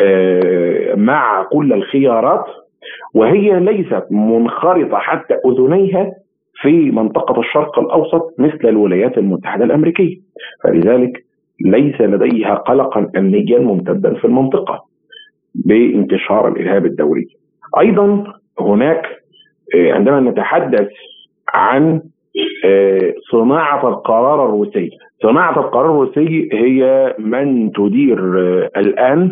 [0.00, 2.44] آه، مع كل الخيارات
[3.14, 6.12] وهي ليست منخرطة حتى أذنيها
[6.60, 10.16] في منطقة الشرق الأوسط مثل الولايات المتحدة الأمريكية
[10.64, 11.24] فلذلك
[11.64, 14.84] ليس لديها قلقا امنيا ممتدا في المنطقة
[15.54, 17.26] بانتشار الإرهاب الدولي.
[17.80, 18.24] أيضا
[18.60, 19.17] هناك
[19.74, 20.88] عندما نتحدث
[21.54, 22.00] عن
[22.64, 24.90] آه، صناعة القرار الروسي،
[25.22, 29.30] صناعة القرار الروسي هي من تدير آه، الآن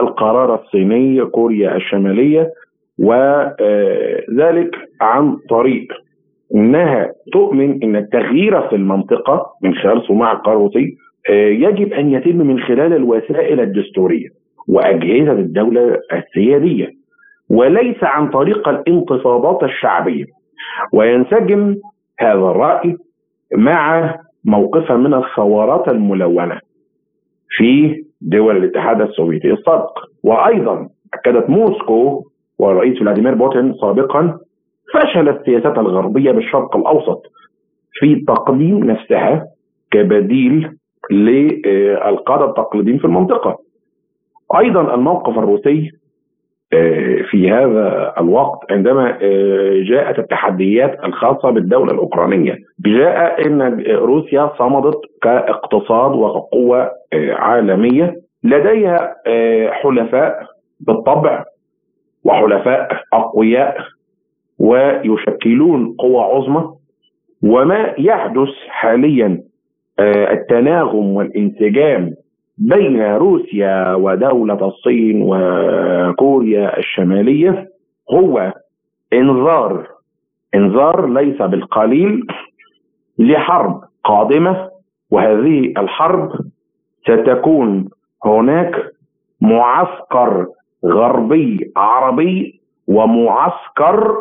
[0.00, 2.50] القرار الصيني كوريا الشمالية
[2.98, 5.92] وذلك عن طريق
[6.54, 10.96] إنها تؤمن إن التغيير في المنطقة من خلال صناع القرار الروسي
[11.30, 14.28] يجب أن يتم من خلال الوسائل الدستورية
[14.68, 16.97] وأجهزة الدولة السيادية.
[17.50, 20.24] وليس عن طريق الانتفاضات الشعبية
[20.92, 21.76] وينسجم
[22.20, 22.96] هذا الرأي
[23.56, 26.60] مع موقفها من الثورات الملونة
[27.48, 32.24] في دول الاتحاد السوفيتي السابق وأيضا أكدت موسكو
[32.58, 34.38] والرئيس فلاديمير بوتين سابقا
[34.94, 37.22] فشل السياسات الغربية بالشرق الأوسط
[37.92, 39.44] في تقديم نفسها
[39.90, 40.76] كبديل
[41.10, 43.58] للقادة التقليديين في المنطقة.
[44.58, 45.90] أيضا الموقف الروسي
[47.30, 52.58] في هذا الوقت عندما آه، جاءت التحديات الخاصة بالدولة الأوكرانية.
[52.86, 58.16] جاء أن روسيا صمدت كاقتصاد وقوة آه، عالمية.
[58.44, 59.14] لديها
[59.72, 60.46] حلفاء
[60.80, 61.44] بالطبع
[62.24, 63.76] وحلفاء أقوياء
[64.58, 66.70] ويشكلون قوة عظمى.
[67.42, 69.42] وما يحدث حاليا
[70.00, 72.14] التناغم والانسجام
[72.58, 77.68] بين روسيا ودولة الصين وكوريا الشمالية
[78.14, 78.52] هو
[79.12, 79.86] إنذار.
[80.54, 82.26] إنذار ليس بالقليل
[83.18, 84.68] لحرب قادمة
[85.10, 86.30] وهذه الحرب
[87.02, 87.88] ستكون
[88.24, 88.92] هناك
[89.40, 90.46] معسكر
[90.84, 94.14] غربي عربي ومعسكر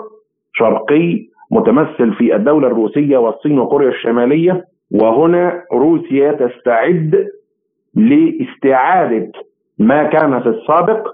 [0.54, 7.28] شرقي متمثل في الدولة الروسية والصين وكوريا الشمالية وهنا روسيا تستعد
[7.98, 9.32] لاستعادة
[9.80, 11.08] ما كان في السابق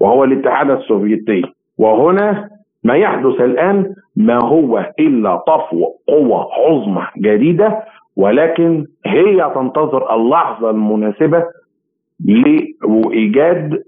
[0.00, 1.42] وهو الاتحاد السوفيتي.
[1.78, 2.48] وهنا
[2.84, 7.82] ما يحدث الآن ما هو إلا طفو قوة عظمى جديدة
[8.16, 11.44] ولكن هي تنتظر اللحظة المناسبة
[12.24, 13.82] لإيجاد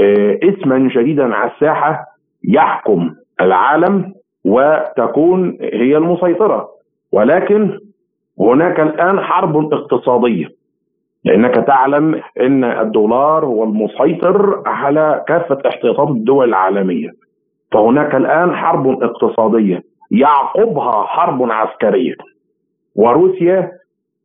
[0.00, 2.04] آه، اسما جديدا على الساحة
[2.44, 3.10] يحكم
[3.40, 4.12] العالم
[4.44, 6.68] وتكون هي المسيطرة.
[7.12, 7.78] ولكن
[8.40, 10.59] هناك الآن حرب اقتصادية.
[11.24, 17.10] لأنك تعلم إن الدولار هو المسيطر على كافة احتياطات الدول العالمية.
[17.72, 22.14] فهناك الآن حرب اقتصادية يعقبها حرب عسكرية
[22.94, 23.72] وروسيا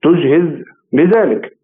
[0.03, 1.57] تجهز لذلك.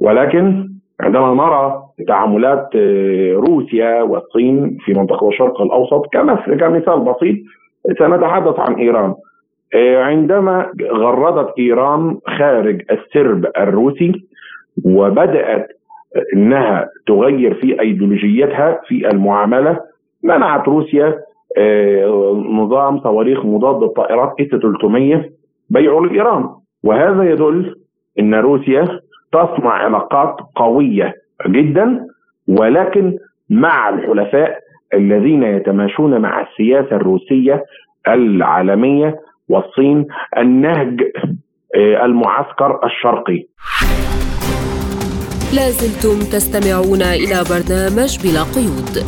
[0.00, 0.68] ولكن
[1.00, 7.36] عندما نرى تعاملات آه، روسيا والصين في منطقة الشرق الأوسط كمثال بسيط
[7.98, 9.14] سنتحدث عن إيران.
[9.74, 14.26] آه، عندما غردت إيران خارج السرب الروسي
[14.84, 15.66] وبدأت
[16.34, 19.80] إنها تغير في أيديولوجيتها في المعاملة.
[20.22, 21.18] منعت روسيا
[21.58, 25.30] آه، نظام صواريخ مضاد الطائرات إس 300
[25.70, 26.48] بيعه لايران
[26.84, 27.74] وهذا يدل
[28.18, 28.84] إن روسيا
[29.32, 31.14] تصنع علاقات قوية
[31.46, 32.06] جدا
[32.48, 33.18] ولكن
[33.50, 34.58] مع الحلفاء
[34.94, 37.64] الذين يتماشون مع السياسة الروسية
[38.08, 39.16] العالمية
[39.48, 40.06] والصين
[40.38, 41.00] النهج
[41.76, 43.46] آه، المعسكر الشرقي.
[45.52, 49.04] لازلتم تستمعون إلى برنامج بلا قيود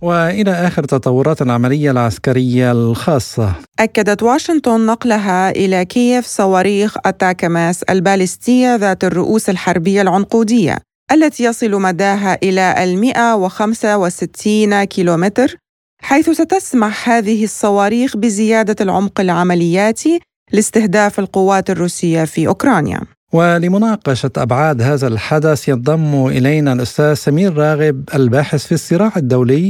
[0.00, 3.54] وإلى آخر تطورات العملية العسكرية الخاصة.
[3.78, 10.78] أكدت واشنطن نقلها إلى كييف صواريخ اتاكماس البالستيه ذات الرؤوس الحربية العنقودية
[11.12, 15.56] التي يصل مداها إلى ال 165 كيلومتر
[16.02, 20.20] حيث ستسمح هذه الصواريخ بزيادة العمق العملياتي
[20.52, 23.13] لاستهداف القوات الروسية في أوكرانيا.
[23.36, 29.66] ولمناقشة أبعاد هذا الحدث ينضم إلينا الأستاذ سمير راغب الباحث في الصراع الدولي.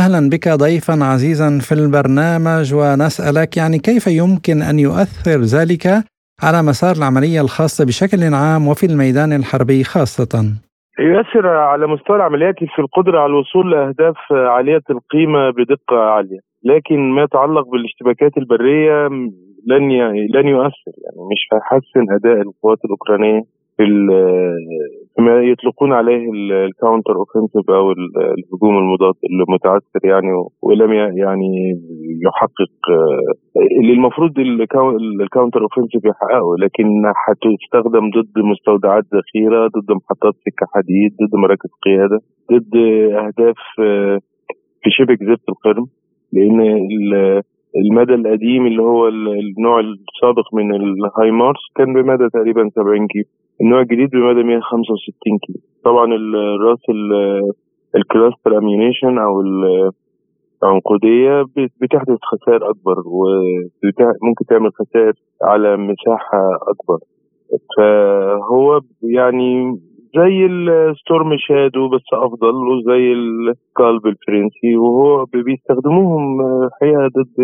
[0.00, 5.84] أهلا بك ضيفا عزيزا في البرنامج ونسألك يعني كيف يمكن أن يؤثر ذلك
[6.46, 10.32] على مسار العملية الخاصة بشكل عام وفي الميدان الحربي خاصة؟
[10.98, 16.40] يؤثر على مستوى العمليات في القدرة على الوصول لأهداف عالية القيمة بدقة عالية.
[16.64, 19.08] لكن ما يتعلق بالاشتباكات البرية
[19.66, 19.82] لن
[20.34, 23.40] لن يؤثر يعني مش هيحسن أداء القوات الأوكرانية
[23.76, 23.84] في
[25.16, 30.28] فيما يطلقون عليه ال counter offensive أو الهجوم المضاد المتعثر يعني
[30.62, 31.80] ولم يعني
[32.26, 32.72] يحقق
[33.80, 34.38] اللي المفروض
[35.22, 36.86] ال counter offensive يحققه لكن
[37.26, 42.18] هتستخدم ضد مستودعات ذخيرة ضد محطات سكة حديد ضد مراكز قيادة
[42.52, 42.76] ضد
[43.22, 43.56] أهداف
[44.82, 45.86] في شبه جزيره القرم
[46.32, 46.60] لأن
[47.76, 53.24] المدى القديم اللي هو النوع السابق من ال HIMARS كان بمدى تقريبا 70 كيلو.
[53.60, 55.58] النوع الجديد بمدى 165 كيلو.
[55.84, 56.82] طبعا الراس
[57.96, 59.40] ال cluster ammunition أو
[60.62, 61.42] العنقودية
[61.80, 65.12] بتحدث خسائر أكبر وممكن تعمل خسائر
[65.42, 66.98] على مساحة أكبر.
[67.76, 69.78] فهو يعني
[70.16, 77.36] زي ال Storm Shadow بس أفضل وزي ال SCALP الفرنسي وهو بيستخدموهم الحقيقة ضد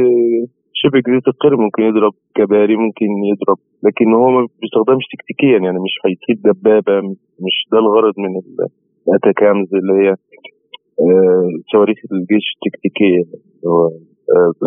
[0.75, 5.95] شبه جزيره القرم ممكن يضرب كباري ممكن يضرب لكن هو ما بيستخدمش تكتيكيا يعني مش
[6.07, 7.01] هيصيد دبابة
[7.45, 8.41] مش ده الغرض من
[9.09, 10.11] ال ATACMS اللي هي
[11.01, 13.23] آه، صواريخ الجيش التكتيكية
[13.67, 13.91] هو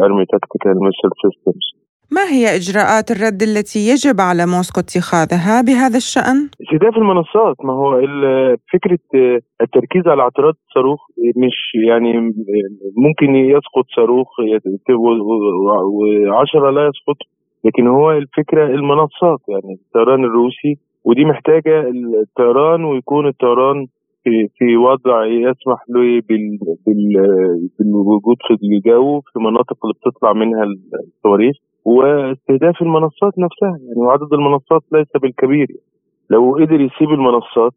[0.04, 1.81] Army Tactical Missile Systems
[2.16, 7.90] ما هي إجراءات الرد التي يجب على موسكو اتخاذها بهذا الشأن؟ استهداف المنصات ما هو
[8.74, 9.00] فكرة
[9.62, 11.00] التركيز على اعتراض الصاروخ
[11.38, 11.58] مش
[11.88, 12.12] يعني
[13.06, 14.28] ممكن يسقط صاروخ
[16.30, 17.20] وعشرة لا يسقط
[17.66, 21.90] لكن هو الفكرة المنصات يعني الطيران الروسي ودي محتاجة
[22.22, 23.88] الطيران ويكون الطيران
[24.24, 26.22] في في وضع يسمح له
[27.80, 30.64] بالوجود في الجو في المناطق اللي بتطلع منها
[31.08, 31.56] الصواريخ
[31.86, 33.78] واستهداف المنصات نفسها.
[33.88, 35.68] يعني وعدد المنصات ليس بالكبير.
[36.30, 37.74] لو قدر يسيب المنصات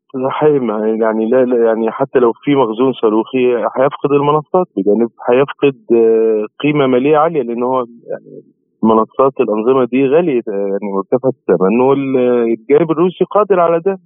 [1.01, 4.67] يعني لا, يعني حتى لو في مخزون صاروخي هيفقد المنصات.
[4.77, 8.43] بجانب هيفقد آه، قيمة مالية عالية لأن هو يعني
[8.83, 13.99] المنصات الأنظمة دي غالية يعني مرتفعة الثمن والجانب الروسي قادر على ده.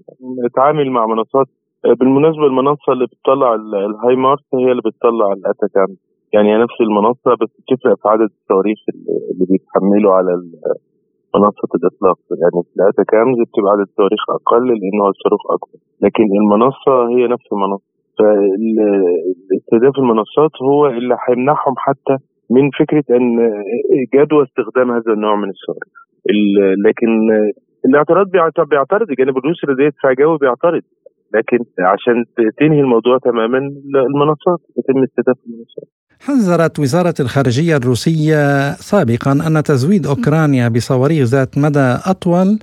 [0.46, 1.46] يتعامل مع منصات
[1.84, 5.86] آه، بالمناسبة المنصة اللي بتطلع الهاي مارس هي اللي بتطلع الاتاكام
[6.34, 8.78] يعني نفس المنصة بس بتفرق في عدد الصواريخ
[9.32, 10.30] اللي بيتحملوا على
[11.36, 12.60] منصة الإطلاق يعني
[12.96, 15.78] في كامز بتبقى عدد الصواريخ أقل لأنه الصاروخ أكبر.
[16.02, 17.88] لكن المنصة هي نفس المنصة.
[18.18, 22.16] فاستهداف المنصات هو اللي هيمنعهم حتى
[22.50, 23.26] من فكرة أن
[24.14, 25.92] جدوى استخدام هذا النوع من الصواريخ
[26.86, 27.08] لكن
[27.86, 28.26] الاعتراض
[28.70, 29.10] بيعترض.
[29.10, 30.82] الجانب الروسي لديه دفاع جوي بيعترض.
[31.34, 32.24] لكن عشان
[32.58, 33.58] تنهي الموضوع تماما
[34.10, 35.88] المنصات يتم استهداف المنصات.
[36.20, 42.58] حذرت وزارة الخارجية الروسية سابقا أن تزويد أوكرانيا بصواريخ ذات مدى أطول.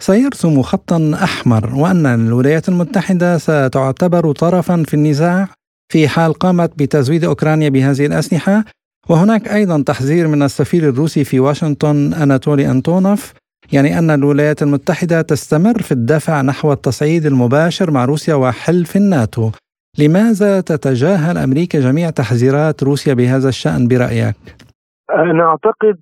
[0.00, 5.48] سيرسم خطا أحمر وأن الولايات المتحدة ستعتبر طرفا في النزاع
[5.92, 8.64] في حال قامت بتزويد أوكرانيا بهذه الأسلحة.
[9.08, 13.32] وهناك أيضا تحذير من السفير الروسي في واشنطن أناتولي أنتونوف
[13.72, 19.50] يعني أن الولايات المتحدة تستمر في الدفع نحو التصعيد المباشر مع روسيا وحلف الناتو.
[19.98, 24.36] لماذا تتجاهل أمريكا جميع تحذيرات روسيا بهذا الشأن برأيك؟
[25.10, 25.98] أنا أعتقد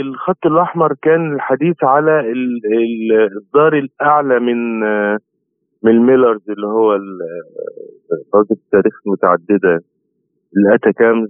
[0.00, 4.80] الخط الأحمر كان الحديث على الإصدار الأعلى من
[5.82, 6.98] من ال MLRS اللي هو
[8.32, 9.80] قاذفات الصواريخ المتعددة
[10.56, 11.28] ال ATACMS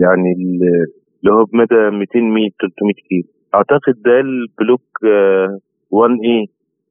[0.00, 0.32] يعني
[1.22, 3.28] اللي هو بمدى 200 ميل 300 كيلو.
[3.54, 4.86] أعتقد ده ال Block
[5.90, 6.46] 1 A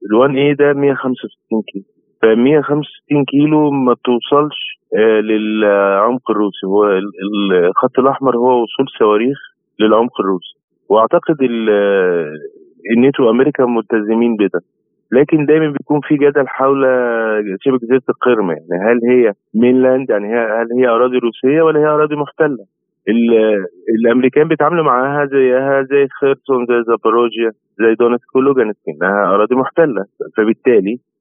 [0.05, 1.85] ال 1 A ده 165 كيلو.
[2.23, 6.65] 165 كيلو ما توصلش آه، للعمق الروسي.
[6.65, 6.99] هو
[7.69, 9.37] الخط الأحمر هو وصول صواريخ
[9.79, 10.55] للعمق الروسي.
[10.89, 11.37] وأعتقد
[12.91, 14.61] الناتو وأمريكا ملتزمين بده.
[15.11, 16.85] لكن دايما بيكون في جدل حول
[17.59, 22.15] شبه جزيره القرم يعني هل هي mainland يعني هل هي أراضي روسية ولا هي أراضي
[22.15, 22.65] محتله؟
[23.99, 30.05] الأمريكان بيتعاملوا معاها زيها زي خيرسون زي زاباروجيا زي دونتسك ولوجانسك انها أراضي محتله
[30.37, 31.16] فبالتالي آه،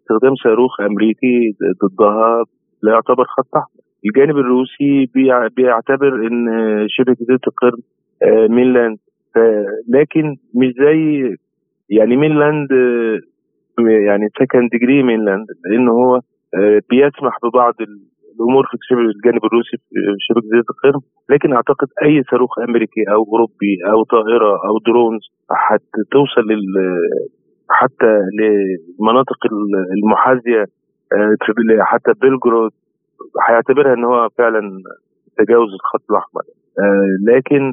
[0.00, 2.44] استخدام صاروخ أمريكي ضدها
[2.82, 5.10] لا يعتبر خط احمر الجانب الروسي
[5.56, 6.46] بيعتبر إن
[6.88, 7.80] شبه جزيره القرم
[8.22, 8.98] آه، mainland.
[9.88, 11.30] لكن مش زي
[11.90, 13.18] يعني mainland آه،
[14.06, 16.20] يعني second degree mainland لأن هو
[16.90, 17.74] بيسمح ببعض
[18.40, 21.00] الأمور في الجانب الروسي في شبه جزيره القرم
[21.30, 26.46] لكن أعتقد أي صاروخ أمريكي أو أوروبي أو طائرة أو drones هتوصل
[27.72, 29.36] حتى للمناطق
[29.96, 30.64] المحاذية
[31.12, 31.36] آه،
[31.80, 32.70] حتى بلجرود
[33.48, 34.60] هيعتبرها إن هو فعلا
[35.38, 36.42] تجاوز الخط الأحمر.
[36.78, 37.72] آه، لكن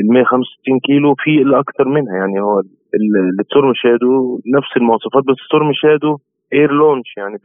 [0.00, 2.14] ال 165 كيلو في الاكثر منها.
[2.16, 2.62] يعني هو
[3.40, 6.18] ال Storm Shadow نفس المواصفات بس Storm Shadow
[6.52, 7.36] air launch يعني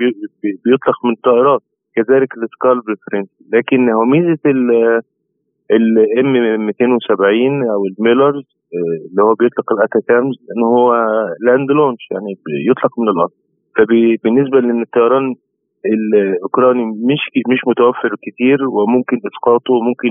[0.65, 1.61] بيطلق من طائرات.
[1.95, 4.39] كذلك ال SCALP الفرنسي لكن هو ميزه
[5.71, 8.43] ال M 270 أو ال MLRS
[8.75, 10.95] آه، اللي هو بيطلق ال ATACMS ان هو
[11.45, 12.31] land launch يعني
[12.69, 13.31] يطلق من الأرض.
[13.77, 15.35] فبالنسبه لإن الطيران
[15.85, 20.09] الاوكراني مش مش متوفر كتير وممكن إسقاطه ممكن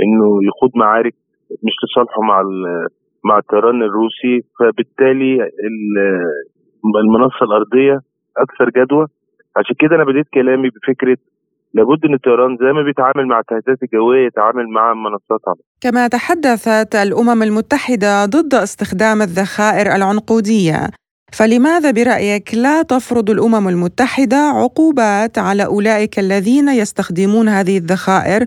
[0.00, 1.14] إنه يخوض معارك
[1.50, 2.42] مش لصالحه مع
[3.24, 4.40] مع الطيران الروسي.
[4.58, 5.50] فبالتالي
[7.04, 7.98] المنصة الأرضية
[8.36, 9.06] أكثر جدوى.
[9.56, 11.16] عشان كده أنا بديت كلامي بفكرة
[11.74, 16.94] لابد إن الطيران زي ما بيتعامل مع التهديدات الجوية يتعامل مع منصات على كما تحدثت
[16.94, 20.80] الأمم المتحدة ضد استخدام الذخائر العنقودية.
[21.38, 28.40] فلماذا برأيك لا تفرض الأمم المتحدة عقوبات على أولئك الذين يستخدمون هذه الذخائر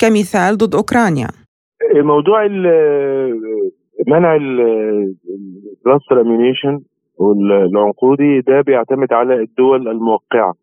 [0.00, 1.28] كمثال ضد أوكرانيا؟
[1.94, 2.46] موضوع
[4.08, 6.80] منع ال cluster ammunition
[7.18, 10.54] والعنقودي ده بيعتمد على الدول الموقعة.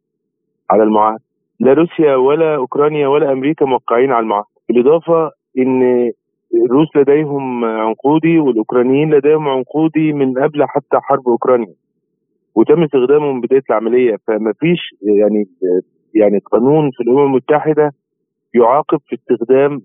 [0.74, 1.24] على المعاهده
[1.59, 6.11] لا روسيا ولا أوكرانيا ولا أمريكا موقعين على المعاهده بالإضافة إن
[6.65, 11.74] الروس لديهم عنقودي والأوكرانيين لديهم عنقودي من قبل حتى حرب أوكرانيا.
[12.55, 14.15] وتم استخدامه من بداية العملية.
[14.28, 15.45] فما فيش يعني
[16.15, 17.91] يعني قانون في الأمم المتحدة
[18.55, 19.82] يعاقب في استخدام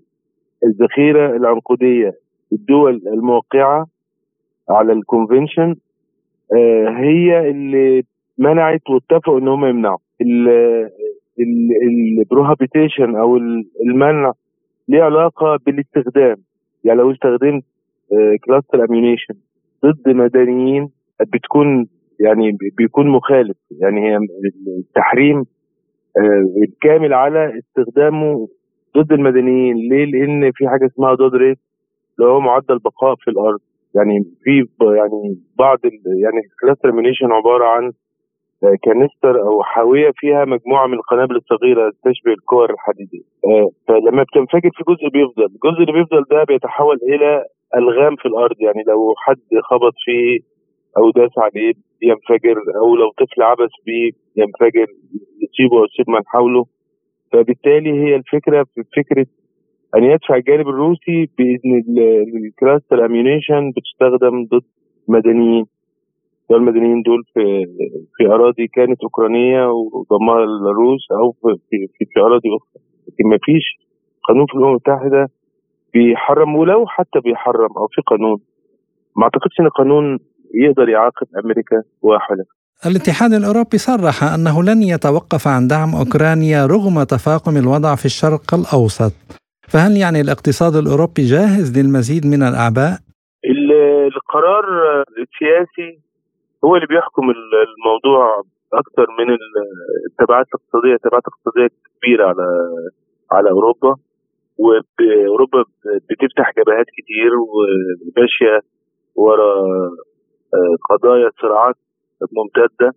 [0.65, 2.13] الذخيرة العنقودية
[2.53, 3.87] الدول الموقعة
[4.69, 5.75] على الكونفنشن
[6.53, 8.03] آه، هي اللي
[8.37, 9.97] منعت واتفقوا إن هم يمنعوا.
[12.19, 13.37] ال prohibition أو
[13.85, 14.31] المنع
[14.87, 16.35] ليه علاقة بالاستخدام.
[16.83, 17.63] يعني لو استخدمت
[18.45, 19.33] cluster ammunition
[19.85, 20.89] ضد مدنيين
[21.33, 21.87] بتكون
[22.19, 23.57] يعني بيكون مخالف.
[23.81, 24.17] يعني هي
[24.79, 25.37] التحريم
[26.17, 28.47] آه، الكامل على استخدامه
[28.97, 29.75] ضد المدنيين.
[29.75, 31.59] ليه؟ لأن في حاجة اسمها dud rate
[32.19, 33.59] اللي هو معدل بقاء في الأرض.
[33.95, 35.77] يعني في يعني بعض
[36.23, 37.91] يعني ال cluster ammunition عبارة عن آه،
[38.83, 43.23] canister أو حاوية فيها مجموعة من القنابل الصغيرة تشبه الكور الحديدية.
[43.45, 45.45] آه، فلما بتنفجر في جزء بيفضل.
[45.45, 47.45] الجزء اللي بيفضل ده بيتحول إلى
[47.75, 48.55] ألغام في الأرض.
[48.59, 50.39] يعني لو حد خبط فيه
[50.97, 54.87] أو داس عليه ينفجر أو لو طفل عبث بيه ينفجر
[55.43, 56.65] يصيبه أو يصيب من حوله.
[57.31, 59.25] فبالتالي هي الفكرة في فكرة
[59.95, 61.83] أن يدفع الجانب الروسي بإذن
[62.45, 64.65] ال cluster ammunition بتستخدم ضد
[65.07, 65.65] مدنيين.
[66.57, 67.65] المدنيين دول في
[68.15, 72.81] في أراضي كانت أوكرانية وضمها الروس أو في في, في أراضي أخرى.
[73.07, 73.65] لكن ما فيش
[74.27, 75.27] قانون في الأمم المتحدة
[75.93, 78.39] بيحرم ولو حتى بيحرم أو في قانون.
[79.17, 80.19] ما أعتقدش إن القانون
[80.53, 87.57] يقدر يعاقب أمريكا وحلفائها الاتحاد الأوروبي صرح أنه لن يتوقف عن دعم أوكرانيا رغم تفاقم
[87.57, 89.13] الوضع في الشرق الأوسط.
[89.71, 92.93] فهل يعني الاقتصاد الأوروبي جاهز للمزيد من الأعباء؟
[94.15, 94.65] القرار
[95.23, 96.08] السياسي
[96.65, 98.43] هو اللي بيحكم الموضوع
[98.73, 99.37] أكثر من
[100.09, 100.93] التبعات الاقتصادية.
[100.93, 102.47] التبعات الاقتصادية كبيرة على
[103.31, 103.95] على أوروبا
[104.57, 105.63] واوروبا
[106.09, 108.59] بتفتح جبهات كتير وماشية
[109.15, 109.53] ورا
[110.53, 111.75] آه، قضايا صراعات
[112.37, 112.93] ممتدة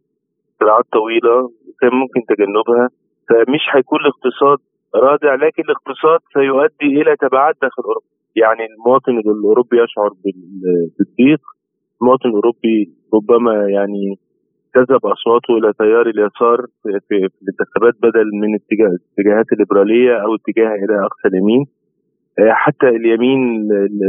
[0.61, 1.51] صراعات طويلة
[1.81, 2.89] كان ممكن تجنبها.
[3.29, 4.59] فمش هيكون الاقتصاد
[4.95, 8.07] رادع لكن الاقتصاد سيؤدي إلى تبعات داخل أوروبا.
[8.37, 10.11] يعني المواطن الأوروبي يشعر
[10.99, 11.41] بالضيق
[12.03, 14.19] المواطن الأوروبي ربما يعني
[14.77, 16.59] جذب أصواته إلى تيار اليسار
[17.09, 21.65] في, الانتخابات بدل من اتجاه الاتجاهات الليبرالية أو اتجاه إلى أقصى اليمين.
[22.39, 23.41] آه، حتى اليمين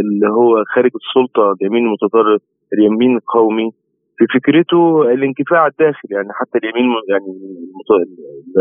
[0.03, 2.41] اللي هو خارج السلطة اليمين المتطرف
[2.73, 3.71] اليمين القومي
[4.17, 6.11] في فكرته الانكفاء الداخلي.
[6.15, 7.31] يعني حتى اليمين يعني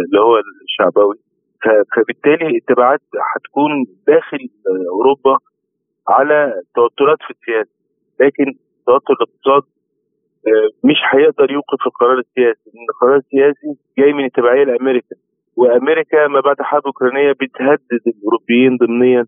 [0.07, 1.17] اللي هو الشعبوي
[1.97, 3.01] فبالتالي التبعات
[3.35, 3.71] هتكون
[4.07, 4.49] داخل
[4.93, 5.39] أوروبا
[6.09, 7.71] على توترات في السياسة.
[8.21, 8.55] لكن
[8.87, 9.63] توتر الاقتصاد
[10.49, 15.17] آه، مش هيقدر يوقف القرار السياسي لأن القرار السياسي جاي من التبعية لأمريكا
[15.57, 19.25] وأمريكا ما بعد حرب أوكرانية بتهدد الأوروبيين ضمنيا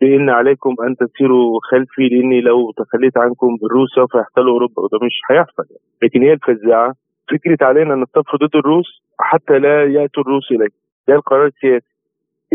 [0.00, 5.20] بإن عليكم أن تسيروا خلفي لأني لو تخليت عنكم الروس سوف يحتلوا أوروبا وده مش
[5.30, 5.62] هيحصل
[6.02, 6.94] لكن هي الفزاعة
[7.30, 8.86] فكرة علينا أن نصطف ضد الروس
[9.20, 10.72] حتى لا يأتوا الروس إليك.
[11.08, 11.86] ده القرار السياسي.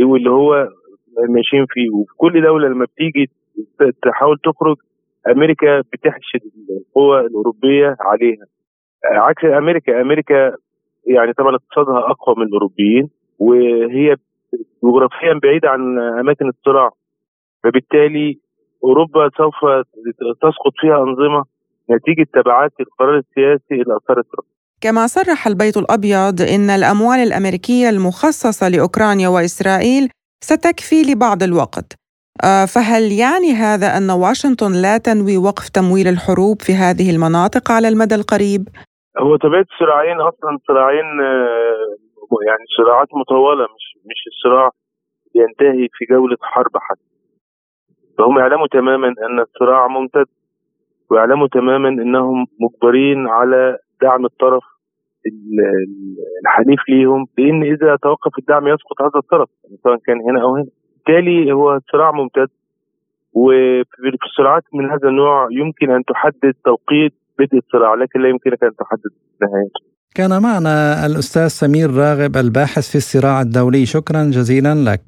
[0.04, 0.68] واللي هو
[1.30, 1.90] ماشيين فيه.
[1.90, 3.30] وفي كل دولة لما بتيجي
[4.04, 4.78] تحاول تخرج
[5.28, 8.46] أمريكا بتحشد القوى الأوروبية عليها.
[9.06, 10.56] عكس أمريكا أمريكا
[11.08, 13.10] يعني طبعا اقتصادها أقوى من الأوروبيين
[13.40, 14.16] وهي
[14.84, 16.90] جغرافيا بعيدة عن أماكن الصراع
[17.64, 18.40] فبالتالي
[18.84, 19.56] أوروبا سوف
[20.42, 21.44] تسقط فيها أنظمة
[21.92, 24.26] نتيجة تبعات القرار السياسي اللي اثرت
[24.82, 30.10] كما صرح البيت الأبيض إن الأموال الأمريكية المخصصة لأوكرانيا وإسرائيل
[30.44, 31.94] ستكفي لبعض الوقت.
[31.94, 32.01] آه،
[32.74, 38.16] فهل يعني هذا أن واشنطن لا تنوي وقف تمويل الحروب في هذه المناطق على المدى
[38.16, 38.62] القريب؟
[39.18, 41.96] هو طبيعة الصراعين أصلا صراعين آه،
[42.48, 44.70] يعني صراعات مطولة مش مش الصراع
[45.36, 47.12] ينتهي في جولة حرب حتى
[48.18, 50.26] فهم يعلموا تماما أن الصراع ممتد
[51.10, 54.64] ويعلموا تماما أنهم مجبرين على دعم الطرف
[56.46, 59.50] الحليف ليهم لأن إذا توقف الدعم يسقط هذا الطرف
[59.84, 60.66] سواء كان هنا أو هنا
[61.08, 62.50] بالتالي هو صراع ممتد
[63.34, 68.76] وفي الصراعات من هذا النوع يمكن أن تحدد توقيت بدء الصراع لكن لا يمكنك أن
[68.76, 69.92] تحدد نهايته.
[70.16, 75.02] كان معنا الأستاذ سمير راغب الباحث في الصراع الدولي شكرا جزيلا لك.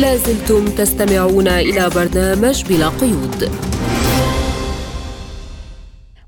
[0.00, 3.50] لازلتم تستمعون إلى برنامج بلا قيود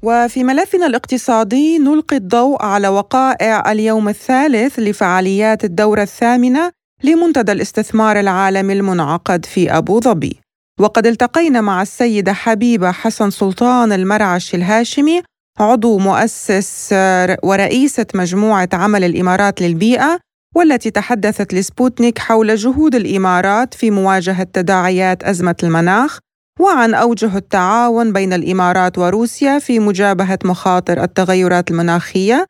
[0.03, 8.73] وفي ملفنا الاقتصادي نلقي الضوء على وقائع اليوم الثالث لفعاليات الدورة الثامنة لمنتدى الاستثمار العالمي
[8.73, 10.41] المنعقد في أبو ظبي.
[10.81, 15.23] وقد التقينا مع السيدة حبيبة حسن سلطان المرعش الهاشمي
[15.59, 16.95] عضو مؤسس
[17.43, 20.19] ورئيسة مجموعة عمل الإمارات للبيئة
[20.57, 26.19] والتي تحدثت لسبوتنيك حول جهود الإمارات في مواجهة تداعيات أزمة المناخ
[26.61, 32.47] وعن أوجه التعاون بين الإمارات وروسيا في مجابهة مخاطر التغيرات المناخية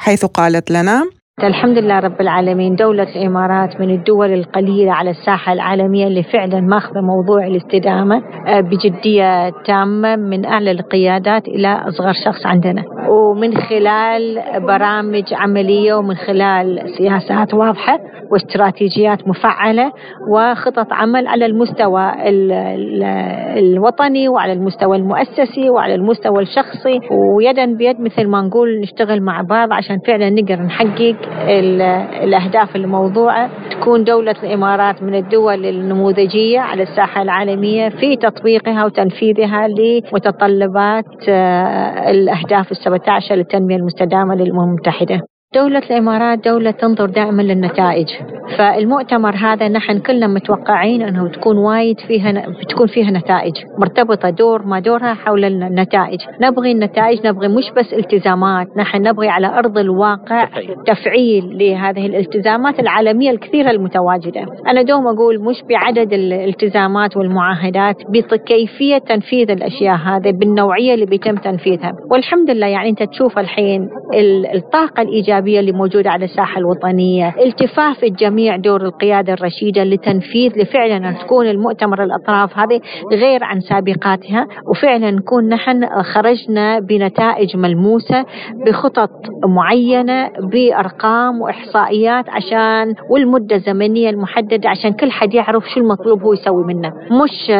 [0.00, 1.10] حيث قالت لنا
[1.42, 7.00] الحمد لله رب العالمين دولة الإمارات من الدول القليلة على الساحة العالمية اللي فعلا ماخذة
[7.00, 12.82] موضوع الاستدامة آه، بجدية تامة من أعلى القيادات إلى أصغر شخص عندنا.
[13.08, 17.98] ومن خلال برامج عملية ومن خلال سياسات واضحة
[18.32, 19.92] واستراتيجيات مفعلة
[20.32, 22.12] وخطط عمل على المستوى
[23.58, 27.00] الوطني وعلى المستوى المؤسسي وعلى المستوى الشخصي.
[27.36, 31.16] ويدا بيد مثل ما نقول نشتغل مع بعض عشان فعلا نقدر نحقق
[32.24, 41.28] الأهداف الموضوعة تكون دولة الإمارات من الدول النموذجية على الساحة العالمية في تطبيقها وتنفيذها لمتطلبات
[41.28, 45.20] آه، الأهداف السبعة 17 للتنمية المستدامة للأمم المتحدة
[45.54, 48.06] دولة الإمارات دولة تنظر دائما للنتائج.
[48.58, 53.52] فالمؤتمر هذا نحن كلنا متوقعين أنه تكون وايد فيها بتكون فيها نتائج.
[53.78, 56.20] مرتبطة دور ما دورها حول النتائج.
[56.40, 58.66] نبغي النتائج نبغي مش بس التزامات.
[58.76, 60.48] نحن نبغي على أرض الواقع
[60.86, 61.58] تفعيل.
[61.58, 64.46] لهذه الالتزامات العالمية الكثيرة المتواجدة.
[64.66, 71.92] أنا دوم أقول مش بعدد الالتزامات والمعاهدات بكيفية تنفيذ الأشياء هذه بالنوعية اللي بيتم تنفيذها.
[72.10, 73.88] والحمد لله يعني أنت تشوف الحين
[74.54, 81.12] الطاقة الإيجابية الإيجابية اللي موجودة على الساحة الوطنية التفاف الجميع دور القيادة الرشيدة لتنفيذ لفعلا
[81.12, 82.80] تكون المؤتمر الأطراف هذه
[83.12, 88.24] غير عن سابقاتها وفعلا نكون نحن خرجنا بنتائج ملموسة
[88.66, 89.10] بخطط
[89.46, 96.64] معينة بأرقام وإحصائيات عشان والمدة الزمنية المحددة عشان كل حد يعرف شو المطلوب هو يسوي
[96.64, 97.50] منه مش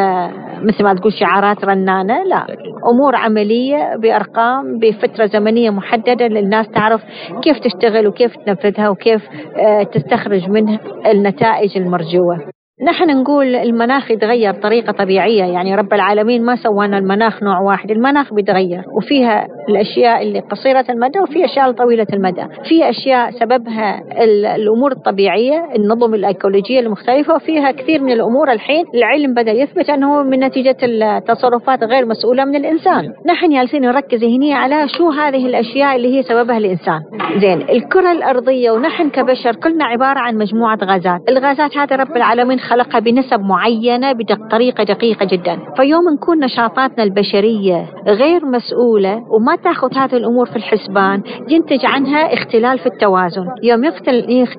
[0.62, 2.46] مثل ما تقول شعارات رنانة لا.
[2.92, 7.00] أمور عملية بأرقام بفترة زمنية محددة للناس تعرف
[7.42, 12.57] كيف تشتغل وكيف تنفذها وكيف آه، تستخرج منها النتائج المرجوة.
[12.82, 18.34] نحن نقول المناخ يتغير طريقة طبيعية يعني رب العالمين ما سوانا المناخ نوع واحد المناخ
[18.34, 22.42] بيتغير وفيها الأشياء اللي قصيرة المدى وفي أشياء طويلة المدى.
[22.68, 24.02] في أشياء سببها
[24.56, 30.40] الأمور الطبيعية النظم الأيكولوجية المختلفة وفيها كثير من الأمور الحين العلم بدأ يثبت أنه من
[30.40, 33.12] نتيجة التصرفات غير مسؤولة من الإنسان.
[33.26, 37.00] نحن جالسين نركز هنا على شو هذه الأشياء اللي هي سببها الإنسان.
[37.38, 41.20] زين الكرة الأرضية ونحن كبشر كلنا عبارة عن مجموعة غازات.
[41.28, 45.58] الغازات هذا رب العالمين خلقها بنسب معينة بطريقة دقيقة جدا.
[45.76, 52.78] فيوم نكون نشاطاتنا البشرية غير مسؤولة وما تأخذ هذه الأمور في الحسبان ينتج عنها اختلال
[52.78, 53.46] في التوازن.
[53.62, 53.84] يوم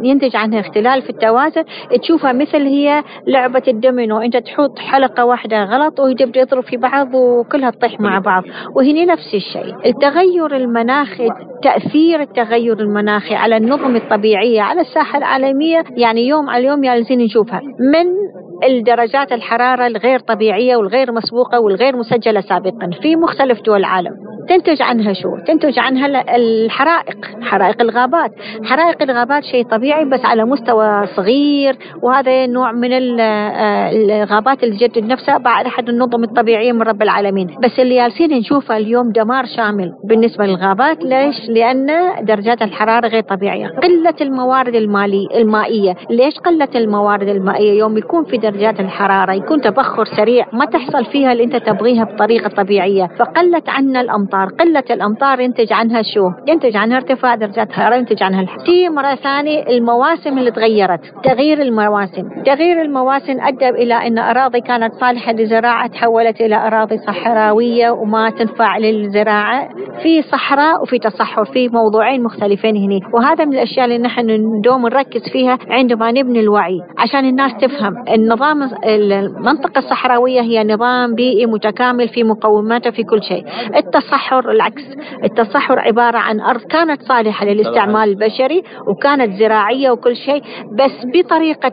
[0.04, 1.64] ينتج عنها اختلال في التوازن
[2.02, 4.20] تشوفها مثل هي لعبة الدومينو.
[4.20, 8.44] أنت تحط حلقة واحدة غلط ويبدأ يضرب في بعض وكلها تطيح مع بعض.
[8.76, 9.76] وهنا نفس الشيء.
[9.86, 11.30] التغير المناخي
[11.64, 17.62] تأثير التغير المناخي على النظم الطبيعية على الساحة العالمية يعني يوم على يوم جالسين نشوفها.
[18.00, 24.12] من الدرجات الحرارة الغير طبيعية والغير مسبوقة والغير مسجلة سابقا في مختلف دول العالم.
[24.50, 28.32] تنتج عنها شو؟ تنتج عنها الحرائق حرائق الغابات.
[28.64, 35.06] حرائق الغابات شيء طبيعي بس على مستوى صغير وهذا نوع من آه، الغابات اللي تجدد
[35.06, 37.48] نفسها بعد أحد النظم الطبيعية من رب العالمين.
[37.64, 39.92] بس اللي جالسين نشوفه اليوم دمار شامل.
[40.04, 41.88] بالنسبة للغابات ليش؟ لأن
[42.26, 43.68] درجات الحرارة غير طبيعية.
[43.68, 45.96] قلة الموارد المالي المائية.
[46.10, 51.32] ليش قلة الموارد المائية؟ يوم يكون في درجات الحرارة يكون تبخر سريع ما تحصل فيها
[51.32, 53.08] اللي أنت تبغيها بطريقة طبيعية.
[53.20, 58.42] فقلت عنا الأمطار قلة الأمطار ينتج عنها شو؟ ينتج عنها ارتفاع درجات الحرارة ينتج عنها
[58.42, 62.30] الحر في مرة ثانية المواسم اللي تغيرت تغيير المواسم.
[62.46, 68.78] تغيير المواسم أدى إلى أن أراضي كانت صالحة للزراعة تحولت إلى أراضي صحراوية وما تنفع
[68.78, 69.70] للزراعة.
[70.04, 75.22] في صحراء وفي تصحر في موضوعين مختلفين هنا وهذا من الأشياء اللي نحن ندوم نركز
[75.32, 77.94] فيها عندما نبني الوعي عشان الناس تفهم
[78.40, 83.46] النظام المنطقة الصحراوية هي نظام بيئي متكامل في مقوماته في كل شيء.
[83.76, 84.84] التصحر العكس.
[85.24, 91.72] التصحر عبارة عن أرض كانت صالحة للاستعمال البشري وكانت زراعية وكل شيء بس بطريقة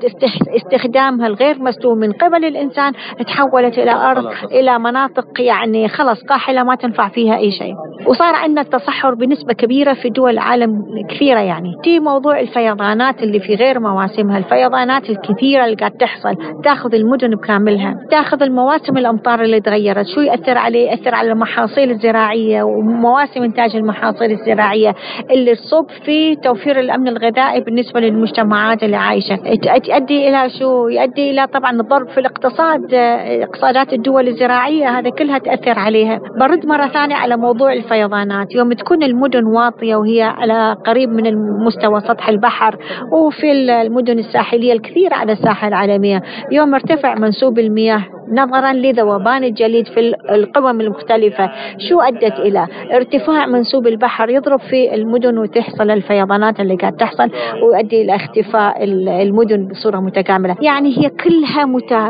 [0.57, 2.93] استخدامها الغير مسلوم من قبل الإنسان
[3.27, 7.75] تحولت إلى أرض إلى مناطق يعني خلص قاحلة ما تنفع فيها أي شيء.
[8.07, 11.73] وصار عندنا تصحر بنسبة كبيرة في دول العالم كثيرة يعني.
[11.85, 16.35] في موضوع الفيضانات اللي في غير مواسمها الفيضانات الكثيرة اللي قاعد تحصل.
[16.65, 22.63] تاخذ المدن بكاملها تاخذ المواسم الأمطار اللي تغيرت شو يأثر عليه؟ يأثر على المحاصيل الزراعية
[22.63, 24.95] ومواسم إنتاج المحاصيل الزراعية.
[25.31, 29.37] اللي تصب في توفير الأمن الغذائي بالنسبة للمجتمعات اللي عايشة.
[29.85, 32.95] تؤدي إلى شو؟ يؤدي إلى طبعا ضرب في الاقتصاد
[33.43, 34.99] إقتصادات الدول الزراعية.
[34.99, 36.21] هذا كلها تأثر عليها.
[36.41, 38.55] برد مرة ثانية على موضوع الفيضانات.
[38.55, 41.35] يوم تكون المدن واطية وهي على قريب من
[41.65, 42.77] مستوى سطح البحر
[43.13, 46.23] وفي المدن الساحلية الكثيرة على الساحة العالمية.
[46.53, 51.51] يوم ارتفع منسوب المياه نظرا لذوبان الجليد في القمم المختلفة.
[51.88, 57.30] شو أدت إلى؟ ارتفاع منسوب البحر يضرب في المدن وتحصل الفيضانات اللي قاعد تحصل
[57.62, 58.84] ويؤدي إلى اختفاء
[59.22, 60.57] المدن بصورة متكاملة.
[60.62, 61.64] يعني هي كلها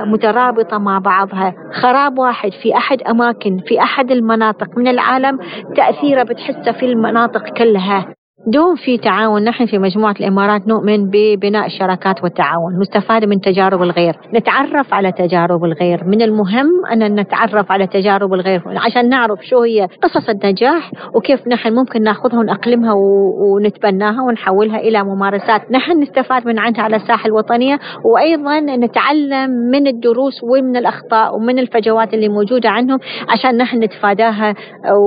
[0.04, 1.54] مترابطة مع بعضها.
[1.82, 4.78] خراب واحد في أحد أماكن في أحد المناطق.
[4.78, 5.38] من العالم
[5.76, 8.15] تأثيره بتحسه في المناطق كلها.
[8.48, 14.16] دون في تعاون نحن في مجموعة الإمارات نؤمن ببناء الشراكات والتعاون نستفاد من تجارب الغير
[14.34, 16.04] نتعرف على تجارب الغير.
[16.04, 21.74] من المهم أن نتعرف على تجارب الغير عشان نعرف شو هي قصص النجاح وكيف نحن
[21.74, 25.72] ممكن ناخذها ونأقلمها ونتبناها ونحولها إلى ممارسات.
[25.72, 32.14] نحن نستفاد من عنها على الساحة الوطنية وأيضا نتعلم من الدروس ومن الأخطاء ومن الفجوات
[32.14, 34.54] اللي موجودة عنهم عشان نحن نتفاداها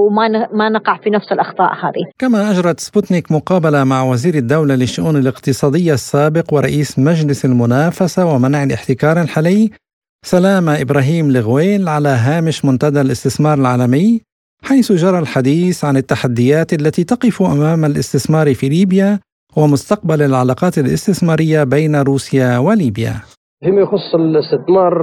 [0.08, 2.04] وما ما نقع في نفس الأخطاء هذه.
[2.20, 9.22] كما أجرت سبوتنيك مقابلة مع وزير الدولة للشؤون الاقتصادية السابق ورئيس مجلس المنافسة ومنع الاحتكار
[9.22, 9.70] الحالي
[10.26, 14.22] سلامة إبراهيم لغويل على هامش منتدى الاستثمار العالمي
[14.64, 19.20] حيث جرى الحديث عن التحديات التي تقف أمام الاستثمار في ليبيا
[19.56, 23.22] ومستقبل العلاقات الاستثمارية بين روسيا وليبيا.
[23.64, 24.94] فيما يخص الاستثمار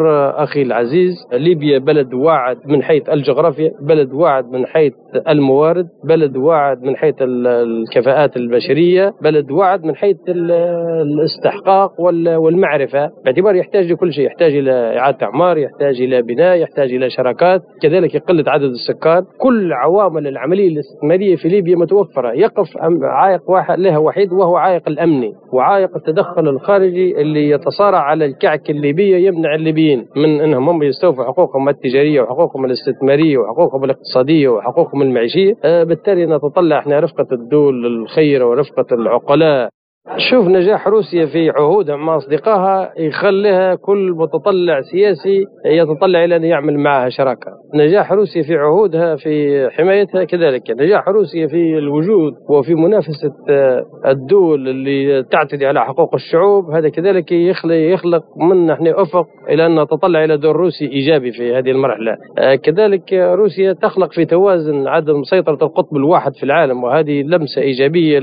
[0.43, 4.93] أخي العزيز ليبيا بلد واعد من حيث الجغرافيا بلد واعد من حيث
[5.29, 13.11] الموارد بلد واعد من حيث الكفاءات البشرية بلد واعد من حيث الاستحقاق والمعرفة.
[13.25, 17.63] باعتبار يحتاج لكل شيء يحتاج إلى إعادة أعمار يحتاج إلى بناء يحتاج إلى شراكات.
[17.83, 19.25] كذلك قله عدد السكان.
[19.39, 22.33] كل عوامل العملية الاستثمارية في ليبيا متوفرة.
[22.33, 28.71] يقف عائق واحد لها وحيد وهو عائق الأمني وعائق التدخل الخارجي اللي يتصارع على الكعك
[28.71, 35.55] الليبية يمنع الليبيين من إنهم هم يستوفوا حقوقهم التجارية وحقوقهم الاستثمارية وحقوقهم الاقتصادية وحقوقهم المعيشية
[35.65, 39.69] آه، بالتالي نتطلع إحنا رفقة الدول الخيرة ورفقة العقلاء.
[40.17, 46.79] شوف نجاح روسيا في عهودها مع أصدقائها يخليها كل متطلع سياسي يتطلع إلى أن يعمل
[46.79, 47.51] معها شراكة.
[47.75, 50.71] نجاح روسيا في عهودها في حمايتها كذلك.
[50.71, 57.33] نجاح روسيا في الوجود وفي منافسة آه، الدول اللي تعتدي على حقوق الشعوب هذا كذلك
[57.33, 62.17] يخلق, يخلق من نحن أفق إلى أن نتطلع إلى دور روسي إيجابي في هذه المرحلة.
[62.39, 68.19] آه، كذلك روسيا تخلق في توازن عدم سيطرة القطب الواحد في العالم وهذه لمسة إيجابية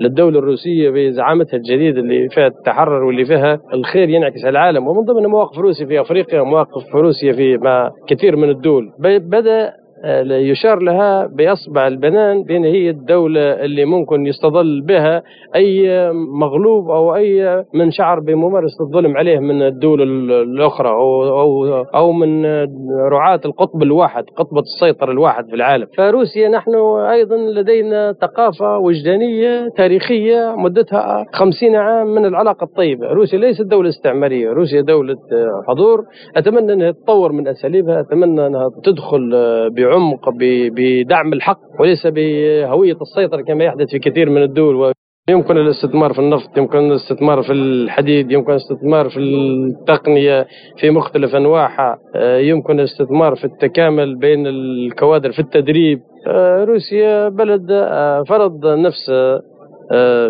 [0.00, 4.86] للدولة الروسية زعامتها الجديد اللي فيها التحرر واللي فيها الخير ينعكس على العالم.
[4.86, 8.92] ومن ضمن مواقف روسيا في أفريقيا ومواقف روسيا في مع كثير من الدول.
[8.98, 9.72] بدأ
[10.30, 15.22] يشار لها بأصبع البنان بأن هي الدولة اللي ممكن يستظل بها
[15.54, 22.12] أي مغلوب أو أي من شعر بممارسة الظلم عليه من الدول الأخرى أو, أو, أو
[22.12, 22.46] من
[23.12, 25.86] رعاة القطب الواحد قطبة السيطرة الواحد في العالم.
[25.96, 26.74] فروسيا نحن
[27.10, 33.06] أيضا لدينا ثقافة وجدانية تاريخية مدتها خمسين عام من العلاقة الطيبة.
[33.06, 35.16] روسيا ليست دولة استعمارية روسيا دولة
[35.68, 36.04] حضور.
[36.36, 39.30] أتمنى أنها تطور من أساليبها أتمنى أنها تدخل
[39.76, 40.28] بعمق بعمق
[40.76, 44.92] بدعم الحق وليس بهوية السيطرة كما يحدث في كثير من الدول.
[45.30, 51.98] يمكن الاستثمار في النفط يمكن الاستثمار في الحديد يمكن الاستثمار في التقنية في مختلف أنواعها.
[52.16, 55.98] آه، يمكن الاستثمار في التكامل بين الكوادر في التدريب.
[56.26, 59.52] آه، روسيا بلد آه، فرض نفسه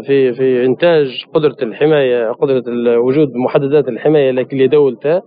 [0.07, 2.63] في في إنتاج قدرة الحماية قدرة
[2.99, 5.23] وجود محددات الحماية لدولته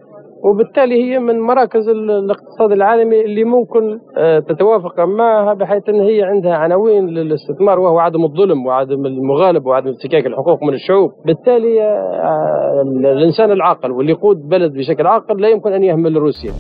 [0.46, 6.54] وبالتالي هي من مراكز الاقتصاد العالمي اللي ممكن آه، تتوافق معها بحيث إن هي عندها
[6.54, 12.84] عناوين للاستثمار وهو عدم الظلم وعدم المغالب وعدم افتكاك الحقوق من الشعوب، بالتالي آه،
[13.18, 16.52] الإنسان العاقل واللي يقود بلد بشكل عاقل لا يمكن أن يهمل روسيا.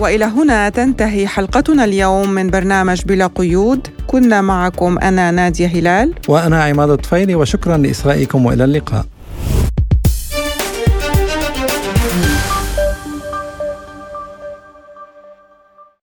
[0.00, 6.62] وإلى هنا تنتهي حلقتنا اليوم من برنامج بلا قيود، كنا معكم أنا نادية هلال وأنا
[6.62, 9.04] عماد الطفيلي وشكرا لاصغائكم وإلى اللقاء.